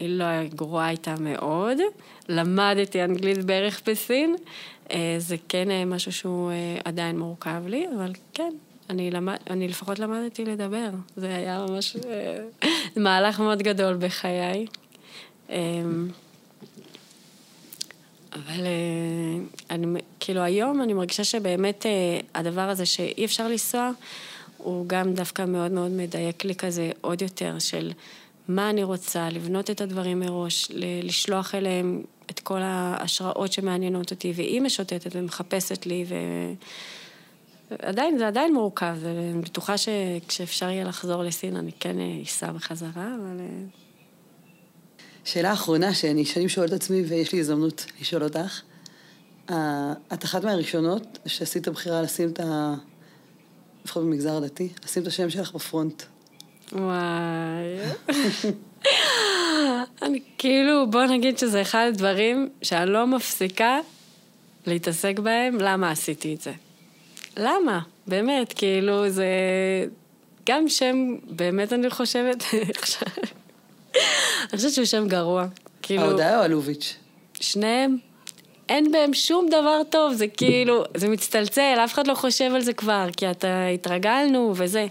היא 0.00 0.08
לא 0.08 0.24
גרועה 0.54 0.90
איתה 0.90 1.14
מאוד. 1.20 1.78
למדתי 2.28 3.04
אנגלית 3.04 3.44
בערך 3.44 3.82
בסין. 3.86 4.36
אה, 4.90 5.14
זה 5.18 5.36
כן 5.48 5.88
משהו 5.88 6.12
שהוא 6.12 6.52
עדיין 6.84 7.18
מורכב 7.18 7.62
לי, 7.66 7.86
אבל 7.96 8.12
כן, 8.34 8.52
אני, 8.90 9.10
למד, 9.10 9.36
אני 9.50 9.68
לפחות 9.68 9.98
למדתי 9.98 10.44
לדבר. 10.44 10.88
זה 11.16 11.36
היה 11.36 11.66
ממש 11.68 11.96
מהלך 12.96 13.40
מאוד 13.40 13.62
גדול 13.62 13.96
בחיי. 13.96 14.66
אבל 18.32 18.66
אה, 18.66 19.44
אני, 19.70 20.00
כאילו 20.20 20.40
היום 20.40 20.82
אני 20.82 20.92
מרגישה 20.92 21.24
שבאמת 21.24 21.86
אה, 21.86 22.20
הדבר 22.34 22.68
הזה 22.68 22.86
שאי 22.86 23.24
אפשר 23.24 23.48
לנסוע, 23.48 23.90
הוא 24.56 24.86
גם 24.86 25.14
דווקא 25.14 25.44
מאוד 25.44 25.72
מאוד 25.72 25.90
מדייק 25.90 26.44
לי 26.44 26.54
כזה 26.54 26.90
עוד 27.00 27.22
יותר 27.22 27.58
של 27.58 27.92
מה 28.48 28.70
אני 28.70 28.84
רוצה, 28.84 29.28
לבנות 29.30 29.70
את 29.70 29.80
הדברים 29.80 30.20
מראש, 30.20 30.68
לשלוח 31.02 31.54
אליהם 31.54 32.02
את 32.30 32.40
כל 32.40 32.62
ההשראות 32.62 33.52
שמעניינות 33.52 34.10
אותי, 34.10 34.32
והיא 34.36 34.60
משוטטת 34.60 35.10
ומחפשת 35.16 35.86
לי, 35.86 36.04
ו... 36.08 36.14
עדיין, 37.78 38.18
זה 38.18 38.28
עדיין 38.28 38.54
מורכב, 38.54 38.96
ואני 39.00 39.42
בטוחה 39.42 39.74
שכשאפשר 39.78 40.70
יהיה 40.70 40.84
לחזור 40.84 41.22
לסין 41.22 41.56
אני 41.56 41.70
כן 41.80 42.00
אה, 42.00 42.22
אסע 42.22 42.52
בחזרה, 42.52 43.14
אבל... 43.14 43.40
שאלה 45.24 45.52
אחרונה 45.52 45.94
שאני 45.94 46.24
שנים 46.24 46.48
שואלת 46.48 46.72
את 46.72 46.76
עצמי 46.76 47.02
ויש 47.02 47.32
לי 47.32 47.40
הזדמנות 47.40 47.86
לשאול 48.00 48.24
אותך. 48.24 48.60
את 50.12 50.24
אחת 50.24 50.44
מהראשונות 50.44 51.18
שעשית 51.26 51.68
בחירה 51.68 52.02
לשים 52.02 52.28
את 52.28 52.40
ה... 52.40 52.74
לפחות 53.84 54.02
במגזר 54.02 54.36
הדתי, 54.36 54.68
לשים 54.84 55.02
את 55.02 55.08
השם 55.08 55.30
שלך 55.30 55.54
בפרונט. 55.54 56.02
וואי. 56.72 57.78
אני 60.02 60.20
כאילו, 60.38 60.90
בוא 60.90 61.04
נגיד 61.04 61.38
שזה 61.38 61.62
אחד 61.62 61.86
הדברים 61.88 62.48
שאני 62.62 62.90
לא 62.90 63.06
מפסיקה 63.06 63.78
להתעסק 64.66 65.18
בהם, 65.18 65.58
למה 65.60 65.90
עשיתי 65.90 66.34
את 66.34 66.40
זה. 66.40 66.52
למה? 67.36 67.80
באמת, 68.06 68.52
כאילו, 68.52 69.08
זה... 69.08 69.26
גם 70.48 70.68
שם, 70.68 71.14
באמת 71.30 71.72
אני 71.72 71.90
חושבת, 71.90 72.44
אני 74.50 74.56
חושבת 74.56 74.72
שהוא 74.72 74.84
שם 74.84 75.08
גרוע. 75.08 75.46
כאילו... 75.82 76.02
ההודעה 76.02 76.38
או 76.38 76.44
אלוביץ'? 76.44 76.96
שניהם. 77.40 77.96
אין 78.68 78.92
בהם 78.92 79.14
שום 79.14 79.48
דבר 79.48 79.80
טוב, 79.90 80.12
זה 80.12 80.28
כאילו, 80.28 80.84
זה 80.94 81.08
מצטלצל, 81.08 81.76
אף 81.84 81.94
אחד 81.94 82.06
לא 82.06 82.14
חושב 82.14 82.52
על 82.54 82.60
זה 82.60 82.72
כבר, 82.72 83.06
כי 83.16 83.30
אתה 83.30 83.66
התרגלנו 83.66 84.52
וזה. 84.56 84.86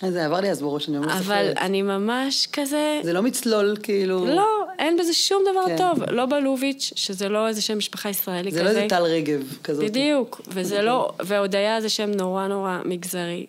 זה 0.00 0.24
עבר 0.24 0.40
לי 0.40 0.50
אז 0.50 0.62
בראש, 0.62 0.88
אני 0.88 0.98
ממש 0.98 1.12
זוכרת. 1.12 1.26
אבל 1.26 1.52
אני 1.60 1.82
ממש 1.82 2.48
כזה... 2.52 3.00
זה 3.04 3.12
לא 3.12 3.22
מצלול, 3.22 3.76
כאילו... 3.82 4.26
לא, 4.26 4.66
אין 4.78 4.96
בזה 4.96 5.14
שום 5.14 5.42
דבר 5.50 5.66
כן. 5.66 5.76
טוב. 5.76 6.10
לא 6.10 6.26
בלוביץ', 6.26 6.92
שזה 6.96 7.28
לא 7.28 7.48
איזה 7.48 7.62
שם 7.62 7.78
משפחה 7.78 8.08
ישראלי 8.08 8.50
זה 8.50 8.60
כזה. 8.60 8.68
זה 8.68 8.74
לא 8.74 8.78
איזה 8.78 8.88
טל 8.88 9.02
רגב 9.02 9.58
כזאת. 9.64 9.84
בדיוק, 9.84 10.40
וזה 10.48 10.82
לא... 10.82 11.10
והודיה 11.20 11.80
זה 11.80 11.88
שם 11.88 12.10
נורא 12.10 12.46
נורא 12.46 12.78
מגזרי. 12.84 13.46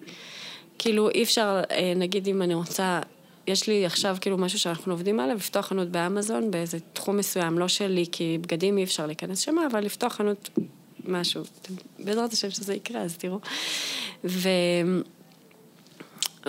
כאילו, 0.79 1.09
אי 1.09 1.23
אפשר, 1.23 1.61
אה, 1.71 1.93
נגיד 1.95 2.27
אם 2.27 2.41
אני 2.41 2.53
רוצה 2.53 2.99
יש 3.47 3.67
לי 3.67 3.85
עכשיו 3.85 4.17
כאילו 4.21 4.37
משהו 4.37 4.59
שאנחנו 4.59 4.93
עובדים 4.93 5.19
עליו, 5.19 5.35
לפתוח 5.35 5.65
חנות 5.65 5.87
באמזון 5.87 6.51
באיזה 6.51 6.77
תחום 6.93 7.17
מסוים, 7.17 7.59
לא 7.59 7.67
שלי, 7.67 8.05
כי 8.11 8.37
בגדים 8.41 8.77
אי 8.77 8.83
אפשר 8.83 9.05
להיכנס 9.05 9.39
שמה, 9.39 9.67
אבל 9.71 9.79
לפתוח 9.79 10.13
חנות 10.13 10.49
משהו. 11.05 11.43
בעזרת 11.99 12.33
השם 12.33 12.49
שזה 12.49 12.73
יקרה, 12.73 13.01
אז 13.01 13.17
תראו. 13.17 13.39
ו... 14.23 14.49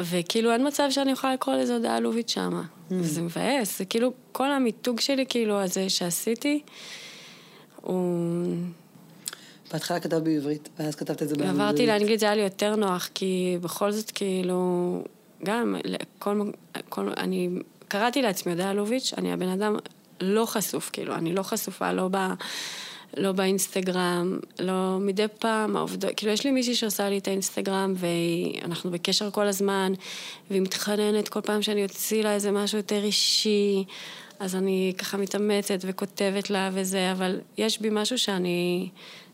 וכאילו 0.03 0.53
אין 0.53 0.67
מצב 0.67 0.89
שאני 0.91 1.13
יכולה 1.13 1.35
לקרוא 1.35 1.57
לזה 1.57 1.75
הודעה 1.75 2.01
לובית 2.01 2.29
שמה. 2.29 2.63
Mm. 2.63 2.95
זה 3.01 3.23
מבאס, 3.23 3.79
זה 3.79 3.85
כאילו, 3.85 4.13
כל 4.33 4.51
המיתוג 4.51 5.01
שלי, 5.01 5.25
כאילו, 5.29 5.61
הזה 5.61 5.91
שעשיתי, 5.91 6.63
הוא... 7.81 8.57
בהתחלה 9.73 10.01
כתבת 10.01 10.23
בעברית, 10.23 10.69
ואז 10.79 10.95
כתבת 10.95 11.23
את 11.23 11.29
זה 11.29 11.35
באנגלית. 11.37 11.61
עברתי 11.61 11.87
לאנגלית, 11.87 12.21
זה 12.21 12.27
היה 12.27 12.35
לי 12.35 12.43
יותר 12.43 12.77
נוח, 12.77 13.09
כי 13.15 13.59
בכל 13.61 13.93
זאת, 13.93 14.11
כאילו, 14.11 15.03
גם, 15.45 15.77
כל, 16.19 16.51
כל, 16.89 17.09
אני 17.17 17.49
קראתי 17.89 18.23
לעצמי 18.23 18.53
הודיה 18.53 18.71
אלוביץ', 18.71 19.15
אני 19.19 19.33
הבן 19.33 19.49
אדם 19.49 19.77
לא 20.21 20.45
חשוף, 20.47 20.91
כאילו, 20.93 21.15
אני 21.15 21.35
לא 21.35 21.43
חשופה, 21.43 21.93
לא, 21.93 22.09
ב, 22.11 22.17
לא 23.17 23.33
באינסטגרם, 23.33 24.39
לא 24.59 24.99
מדי 25.01 25.27
פעם, 25.39 25.77
העובדות, 25.77 26.11
כאילו, 26.17 26.33
יש 26.33 26.45
לי 26.45 26.51
מישהי 26.51 26.75
שעושה 26.75 27.09
לי 27.09 27.19
את 27.19 27.29
האינסטגרם, 27.29 27.95
ואנחנו 27.97 28.91
בקשר 28.91 29.31
כל 29.31 29.47
הזמן, 29.47 29.93
והיא 30.51 30.63
מתחננת 30.63 31.29
כל 31.29 31.41
פעם 31.41 31.63
שאני 31.63 31.83
אוציא 31.83 32.23
לה 32.23 32.35
איזה 32.35 32.51
משהו 32.51 32.79
יותר 32.79 33.05
אישי, 33.05 33.85
אז 34.39 34.57
אני 34.57 34.93
ככה 34.99 35.17
מתאמצת 35.17 35.79
וכותבת 35.81 36.51
לה 36.51 36.71
וזה, 36.73 37.13
אבל 37.13 37.41
יש 37.59 37.81
בי 37.81 37.89
משהו 37.93 38.19
שאני... 38.19 38.89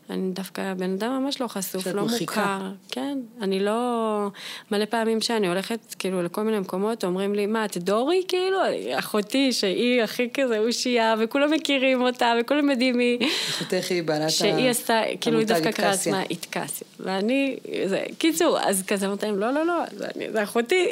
אני 0.09 0.31
דווקא 0.31 0.73
בן 0.73 0.93
אדם 0.93 1.23
ממש 1.23 1.41
לא 1.41 1.47
חשוף, 1.47 1.87
לא 1.87 2.05
מחיקה. 2.05 2.57
מוכר. 2.59 2.71
כן, 2.91 3.17
אני 3.41 3.59
לא... 3.59 4.27
מלא 4.71 4.85
פעמים 4.85 5.21
שאני 5.21 5.47
הולכת 5.47 5.95
כאילו 5.99 6.23
לכל 6.23 6.43
מיני 6.43 6.59
מקומות, 6.59 7.03
אומרים 7.03 7.35
לי, 7.35 7.45
מה, 7.45 7.65
את 7.65 7.77
דורי 7.77 8.23
כאילו? 8.27 8.57
אחותי, 8.99 9.53
שהיא 9.53 10.03
הכי 10.03 10.29
כזה 10.33 10.59
אושייה, 10.59 11.15
וכולם 11.19 11.51
מכירים 11.51 12.01
אותה, 12.01 12.33
וכולם 12.41 12.69
יודעים 12.69 12.97
מי... 12.97 13.17
אחותך 13.49 13.91
היא 13.91 14.03
בעלת 14.03 14.29
שהיא 14.29 14.69
עשתה, 14.69 15.01
כאילו 15.21 15.39
היא 15.39 15.47
דווקא 15.47 15.71
קראה 15.71 15.91
עצמה 15.91 16.23
איתקסיה. 16.23 16.87
ואני, 16.99 17.57
זה, 17.85 18.03
קיצור, 18.17 18.59
אז 18.59 18.83
כזה 18.87 19.07
אמרתי 19.07 19.25
להם, 19.25 19.39
לא, 19.39 19.51
לא, 19.51 19.65
לא, 19.65 19.83
זה, 19.91 20.07
אני, 20.15 20.31
זה 20.31 20.43
אחותי. 20.43 20.87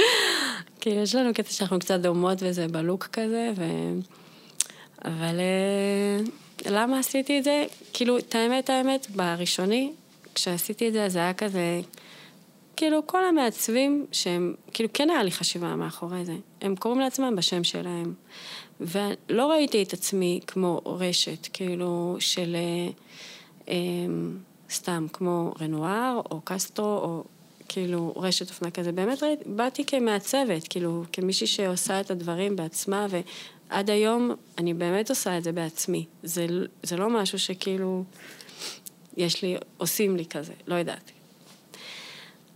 כאילו, 0.80 1.02
יש 1.02 1.14
לנו 1.14 1.34
קטע 1.34 1.50
שאנחנו 1.50 1.78
קצת 1.78 2.00
דומות 2.00 2.38
וזה 2.40 2.68
בלוק 2.68 3.06
כזה, 3.12 3.50
ו... 3.56 3.64
אבל... 5.04 5.40
למה 6.66 6.98
עשיתי 6.98 7.38
את 7.38 7.44
זה? 7.44 7.64
כאילו, 7.92 8.18
את 8.18 8.34
האמת, 8.34 8.70
האמת, 8.70 9.10
בראשוני, 9.10 9.92
כשעשיתי 10.34 10.88
את 10.88 10.92
זה, 10.92 11.08
זה 11.08 11.18
היה 11.18 11.34
כזה... 11.34 11.80
כאילו, 12.76 13.06
כל 13.06 13.24
המעצבים 13.24 14.06
שהם, 14.12 14.54
כאילו, 14.72 14.88
כן 14.94 15.10
היה 15.10 15.22
לי 15.22 15.30
חשיבה 15.30 15.76
מאחורי 15.76 16.24
זה. 16.24 16.34
הם 16.60 16.76
קוראים 16.76 17.00
לעצמם 17.00 17.36
בשם 17.36 17.64
שלהם. 17.64 18.14
ולא 18.80 19.50
ראיתי 19.50 19.82
את 19.82 19.92
עצמי 19.92 20.40
כמו 20.46 20.80
רשת, 20.86 21.48
כאילו, 21.52 22.16
של... 22.18 22.56
אה, 22.56 22.92
אה, 23.68 23.76
סתם, 24.70 25.06
כמו 25.12 25.54
רנואר, 25.60 26.20
או 26.30 26.40
קסטרו, 26.44 26.86
או 26.86 27.24
כאילו 27.68 28.12
רשת 28.16 28.48
אופנה 28.50 28.70
כזה. 28.70 28.92
באמת 28.92 29.22
ראיתי, 29.22 29.44
באתי 29.46 29.84
כמעצבת, 29.84 30.68
כאילו, 30.68 31.04
כמישהי 31.12 31.46
שעושה 31.46 32.00
את 32.00 32.10
הדברים 32.10 32.56
בעצמה, 32.56 33.06
ו... 33.10 33.20
עד 33.70 33.90
היום 33.90 34.30
אני 34.58 34.74
באמת 34.74 35.10
עושה 35.10 35.38
את 35.38 35.44
זה 35.44 35.52
בעצמי. 35.52 36.06
זה, 36.22 36.46
זה 36.82 36.96
לא 36.96 37.10
משהו 37.10 37.38
שכאילו, 37.38 38.04
יש 39.16 39.42
לי, 39.42 39.56
עושים 39.76 40.16
לי 40.16 40.26
כזה, 40.26 40.52
לא 40.66 40.74
יודעת. 40.74 41.10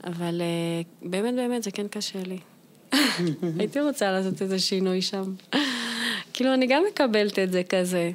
אבל 0.04 0.40
אה, 0.40 1.08
באמת 1.08 1.34
באמת 1.34 1.62
זה 1.62 1.70
כן 1.70 1.88
קשה 1.88 2.22
לי. 2.22 2.38
הייתי 3.58 3.80
רוצה 3.80 4.12
לעשות 4.12 4.42
איזה 4.42 4.58
שינוי 4.58 5.02
שם. 5.02 5.34
כאילו, 6.32 6.54
אני 6.54 6.66
גם 6.66 6.82
מקבלת 6.92 7.38
את 7.38 7.52
זה 7.52 7.62
כזה, 7.68 8.10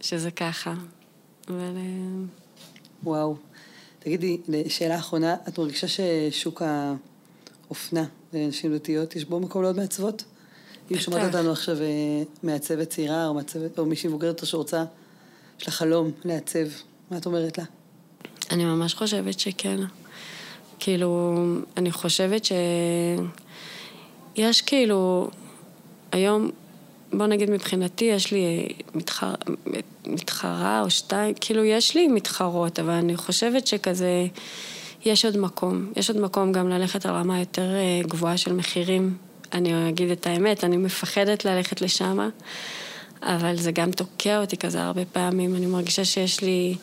שזה 0.00 0.30
ככה. 0.30 0.74
אבל... 1.48 1.76
אה, 1.76 2.24
וואו. 3.02 3.36
תגידי, 3.98 4.38
שאלה 4.68 4.98
אחרונה, 4.98 5.36
את 5.48 5.58
מרגישה 5.58 5.86
ששוק 5.88 6.62
האופנה 6.62 8.04
לנשים 8.32 8.74
דתיות, 8.74 9.16
יש 9.16 9.24
בו 9.24 9.40
מקום 9.40 9.62
לעוד 9.62 9.76
מעצבות? 9.76 10.24
אם 10.92 10.98
שומעת 10.98 11.34
אותנו 11.34 11.52
עכשיו 11.52 11.76
אה, 11.80 12.22
מעצבת 12.42 12.90
צעירה 12.90 13.26
או 13.26 13.34
מעצבת, 13.34 13.78
או 13.78 13.86
מישהי 13.86 14.08
מבוגרת 14.08 14.46
שרוצה, 14.46 14.84
יש 15.60 15.66
לה 15.66 15.72
חלום 15.72 16.10
לעצב, 16.24 16.66
מה 17.10 17.16
את 17.16 17.26
אומרת 17.26 17.58
לה? 17.58 17.64
אני 18.50 18.64
ממש 18.64 18.94
חושבת 18.94 19.40
שכן. 19.40 19.80
כאילו, 20.78 21.34
אני 21.76 21.90
חושבת 21.90 22.44
שיש 24.36 24.62
כאילו, 24.62 25.30
היום, 26.12 26.50
בוא 27.12 27.26
נגיד 27.26 27.50
מבחינתי, 27.50 28.04
יש 28.04 28.32
לי 28.32 28.68
מתחר... 28.94 29.34
מתחרה 30.06 30.80
או 30.80 30.90
שתיים, 30.90 31.34
כאילו 31.40 31.64
יש 31.64 31.94
לי 31.94 32.08
מתחרות, 32.08 32.78
אבל 32.78 32.92
אני 32.92 33.16
חושבת 33.16 33.66
שכזה, 33.66 34.26
יש 35.04 35.24
עוד 35.24 35.36
מקום. 35.36 35.92
יש 35.96 36.10
עוד 36.10 36.20
מקום 36.20 36.52
גם 36.52 36.68
ללכת 36.68 37.06
על 37.06 37.14
רמה 37.14 37.40
יותר 37.40 37.74
אה, 37.74 38.00
גבוהה 38.08 38.36
של 38.36 38.52
מחירים 38.52 39.16
אני 39.54 39.88
אגיד 39.88 40.10
את 40.10 40.26
האמת, 40.26 40.64
אני 40.64 40.76
מפחדת 40.76 41.44
ללכת 41.44 41.80
לשם, 41.80 42.28
אבל 43.22 43.56
זה 43.56 43.72
גם 43.72 43.90
תוקע 43.90 44.40
אותי 44.40 44.56
כזה 44.56 44.82
הרבה 44.82 45.04
פעמים. 45.04 45.54
אני 45.54 45.66
מרגישה 45.66 46.04
שיש 46.04 46.40
לי, 46.40 46.76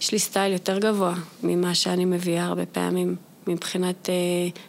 יש 0.00 0.12
לי 0.12 0.18
סטייל 0.18 0.52
יותר 0.52 0.78
גבוה 0.78 1.14
ממה 1.42 1.74
שאני 1.74 2.04
מביאה 2.04 2.44
הרבה 2.44 2.66
פעמים. 2.66 3.16
מבחינת 3.46 4.10
אה, 4.10 4.14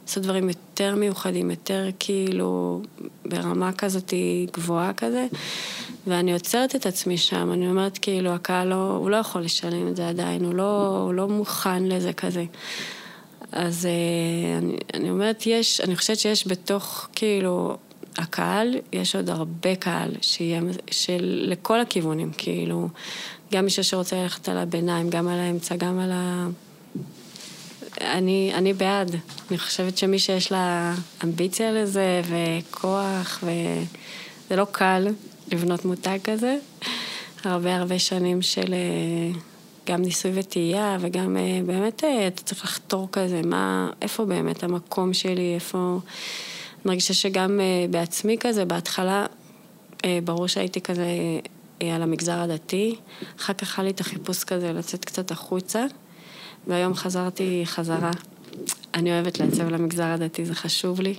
לעשות 0.06 0.24
דברים 0.24 0.50
יותר 0.50 0.96
מיוחדים, 0.96 1.52
יותר 1.52 1.86
כאילו 2.00 2.82
ברמה 3.26 3.72
כזאת 3.72 4.14
גבוהה 4.54 4.94
כזה, 4.94 5.28
ואני 6.08 6.34
עוצרת 6.34 6.76
את 6.76 6.86
עצמי 6.86 7.18
שם, 7.18 7.52
אני 7.54 7.70
אומרת 7.70 7.98
כאילו, 7.98 8.30
הקהל 8.30 8.68
לא, 8.68 8.92
הוא 9.00 9.10
לא 9.10 9.18
יכול 9.18 9.42
לשלם 9.42 9.88
את 9.88 9.96
זה 9.96 10.10
עדיין, 10.10 10.46
הוא 10.46 10.54
לא, 10.54 10.98
הוא 11.06 11.14
לא 11.14 11.28
מוכן 11.28 11.84
לזה 11.84 12.14
כזה. 12.14 12.46
אז 13.52 13.86
אה, 13.86 14.58
אני, 14.58 14.78
אני 14.94 15.10
אומרת, 15.10 15.44
יש, 15.46 15.82
אני 15.82 15.96
חושבת 15.96 16.20
שיש 16.20 16.48
בתוך, 16.48 17.08
כאילו, 17.16 17.78
הקהל, 18.18 18.76
יש 18.94 19.16
עוד 19.16 19.30
הרבה 19.30 19.76
קהל, 19.76 20.12
שיהיה, 20.22 20.62
של, 20.92 21.46
לכל 21.48 21.80
הכיוונים, 21.80 22.32
כאילו, 22.38 22.90
גם 23.52 23.66
מי 23.66 23.70
שרוצה 23.70 24.16
ללכת 24.16 24.50
על 24.50 24.58
הביניים, 24.58 25.10
גם 25.10 25.28
על 25.28 25.40
האמצע, 25.40 25.76
גם 25.76 26.00
על 26.00 26.12
ה... 26.12 26.48
אני, 28.02 28.52
אני 28.54 28.74
בעד. 28.74 29.16
אני 29.50 29.58
חושבת 29.58 29.98
שמי 29.98 30.20
שיש 30.20 30.52
לה 30.52 30.94
אמביציה 31.24 31.72
לזה, 31.72 32.22
וכוח, 32.30 33.44
וזה 33.44 34.56
לא 34.56 34.68
קל 34.72 35.08
לבנות 35.52 35.86
מותג 35.86 36.18
כזה. 36.24 36.58
הרבה 37.44 37.76
הרבה 37.76 38.00
שנים 38.00 38.42
של 38.42 38.74
אה, 38.74 39.40
גם 39.88 40.02
ניסוי 40.02 40.32
וטעייה, 40.34 40.98
וגם 41.00 41.38
אה, 41.38 41.60
באמת 41.66 42.04
אה, 42.04 42.28
אתה 42.28 42.44
צריך 42.44 42.64
לחתור 42.64 43.08
כזה, 43.12 43.42
מה, 43.46 43.92
איפה 44.02 44.26
באמת 44.26 44.64
המקום 44.64 45.14
שלי, 45.14 45.56
איפה... 45.56 46.00
אני 46.78 46.92
מרגישה 46.94 47.14
שגם 47.14 47.60
בעצמי 47.90 48.38
כזה, 48.40 48.66
בהתחלה, 48.66 49.26
ברור 50.24 50.48
שהייתי 50.48 50.82
כזה 50.82 51.08
על 51.80 52.02
המגזר 52.02 52.40
הדתי, 52.40 52.96
אחר 53.40 53.54
כך 53.54 53.80
היה 53.80 53.86
לי 53.86 53.92
את 53.92 54.00
החיפוש 54.00 54.44
כזה 54.44 54.74
לצאת 54.74 55.06
קצת 55.06 55.32
החוצה. 55.32 55.86
והיום 56.68 56.94
חזרתי 56.94 57.62
חזרה. 57.66 58.12
אני 58.94 59.12
אוהבת 59.12 59.40
לעצב 59.40 59.70
למגזר 59.70 60.04
הדתי, 60.04 60.46
זה 60.46 60.56
חשוב 60.56 61.02
לי. 61.02 61.14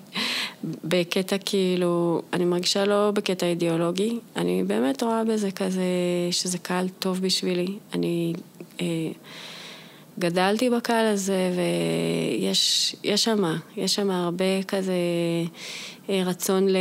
בקטע 0.64 1.36
כאילו, 1.38 2.22
אני 2.32 2.44
מרגישה 2.44 2.84
לא 2.84 3.10
בקטע 3.14 3.46
אידיאולוגי, 3.46 4.18
אני 4.36 4.64
באמת 4.66 5.02
רואה 5.02 5.24
בזה 5.24 5.50
כזה, 5.50 5.82
שזה 6.30 6.58
קהל 6.58 6.88
טוב 6.88 7.20
בשבילי. 7.20 7.78
אני 7.94 8.32
גדלתי 10.18 10.70
בקהל 10.70 11.06
הזה, 11.06 11.52
ויש 11.56 12.96
שם, 13.16 13.56
יש 13.76 13.94
שם 13.94 14.10
הרבה 14.10 14.62
כזה 14.68 14.92
אה, 16.10 16.22
רצון 16.26 16.68
ל... 16.68 16.76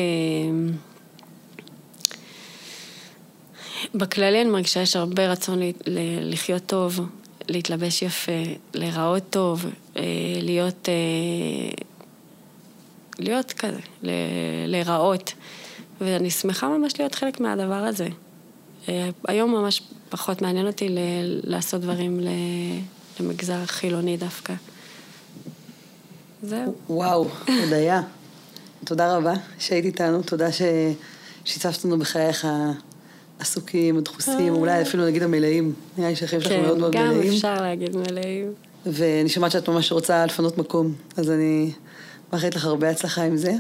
בכללי 3.95 4.41
אני 4.41 4.49
מרגישה 4.49 4.85
שיש 4.85 4.95
הרבה 4.95 5.31
רצון 5.31 5.59
לחיות 6.21 6.65
טוב, 6.65 6.99
להתלבש 7.47 8.01
יפה, 8.01 8.31
להיראות 8.73 9.23
טוב, 9.29 9.65
אה, 9.97 10.03
להיות, 10.41 10.89
אה, 10.89 11.83
להיות 13.19 13.53
כזה, 13.53 13.79
להיראות. 14.67 15.33
ואני 16.01 16.29
שמחה 16.31 16.67
ממש 16.67 16.99
להיות 16.99 17.15
חלק 17.15 17.39
מהדבר 17.39 17.73
הזה. 17.73 18.07
אה, 18.89 19.09
היום 19.27 19.51
ממש 19.51 19.81
פחות 20.09 20.41
מעניין 20.41 20.67
אותי 20.67 20.87
לעשות 21.43 21.81
דברים 21.81 22.19
למגזר 23.19 23.65
חילוני 23.65 24.17
דווקא. 24.17 24.53
זהו. 26.43 26.73
וואו, 26.89 27.27
הודיה. 27.63 28.01
תודה 28.85 29.17
רבה 29.17 29.33
שהיית 29.59 29.85
איתנו, 29.85 30.21
תודה 30.21 30.47
ששיתפת 30.51 31.85
לנו 31.85 31.99
בחייך 31.99 32.47
עסוקים, 33.39 33.99
דחוסים, 34.01 34.53
אולי 34.53 34.71
אה. 34.71 34.81
אפילו 34.81 35.05
נגיד 35.05 35.23
המלאים. 35.23 35.73
נראה 35.97 36.09
לי 36.09 36.15
שהחיים 36.15 36.41
שלך 36.41 36.51
מאוד 36.51 36.77
מאוד 36.77 36.95
מלאים. 36.95 37.21
כן, 37.21 37.27
גם 37.27 37.33
אפשר 37.33 37.61
להגיד 37.61 37.95
מלאים. 37.95 38.53
ואני 38.85 39.29
שומעת 39.29 39.51
שאת 39.51 39.69
ממש 39.69 39.91
רוצה 39.91 40.25
לפנות 40.25 40.57
מקום, 40.57 40.93
אז 41.17 41.31
אני 41.31 41.71
מאחלת 42.33 42.55
לך 42.55 42.65
הרבה 42.65 42.89
הצלחה 42.89 43.23
עם 43.23 43.37
זה. 43.37 43.53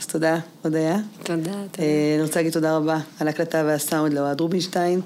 אז 0.00 0.06
תודה, 0.06 0.38
הודיה. 0.62 0.98
תודה, 1.22 1.42
תודה. 1.42 1.58
אה, 1.78 2.14
אני 2.14 2.22
רוצה 2.22 2.38
להגיד 2.38 2.52
תודה 2.52 2.76
רבה 2.76 2.98
על 3.20 3.26
ההקלטה 3.26 3.62
והסאונד 3.66 4.12
לאוהד 4.12 4.40
רובינשטיין, 4.40 5.00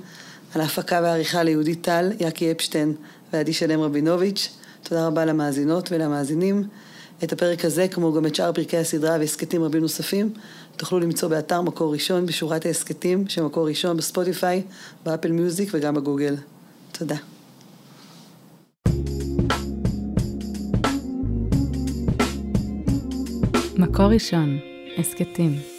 על 0.54 0.60
ההפקה 0.60 1.00
והעריכה 1.02 1.42
ליהודית 1.42 1.82
טל, 1.82 2.12
יאקי 2.20 2.52
אפשטיין 2.52 2.94
ועדי 3.32 3.52
שלם 3.52 3.80
רבינוביץ'. 3.80 4.48
תודה 4.82 5.06
רבה 5.06 5.24
למאזינות 5.24 5.92
ולמאזינים. 5.92 6.64
את 7.24 7.32
הפרק 7.32 7.64
הזה, 7.64 7.88
כמו 7.88 8.12
גם 8.12 8.26
את 8.26 8.34
שאר 8.34 8.52
פרקי 8.52 8.76
הסדרה 8.76 9.16
והסכתים 9.20 9.62
רבים 9.62 9.82
נוספים, 9.82 10.32
תוכלו 10.76 11.00
למצוא 11.00 11.28
באתר 11.28 11.60
מקור 11.60 11.92
ראשון 11.92 12.26
בשורת 12.26 12.66
ההסכתים 12.66 13.28
של 13.28 13.42
מקור 13.42 13.68
ראשון 13.68 13.96
בספוטיפיי, 13.96 14.62
באפל 15.04 15.32
מיוזיק 15.32 15.68
וגם 15.72 15.94
בגוגל. 15.94 16.36
תודה. 16.92 17.16
מקור 23.76 24.06
ראשון, 24.06 24.58
הסכתים. 24.98 25.69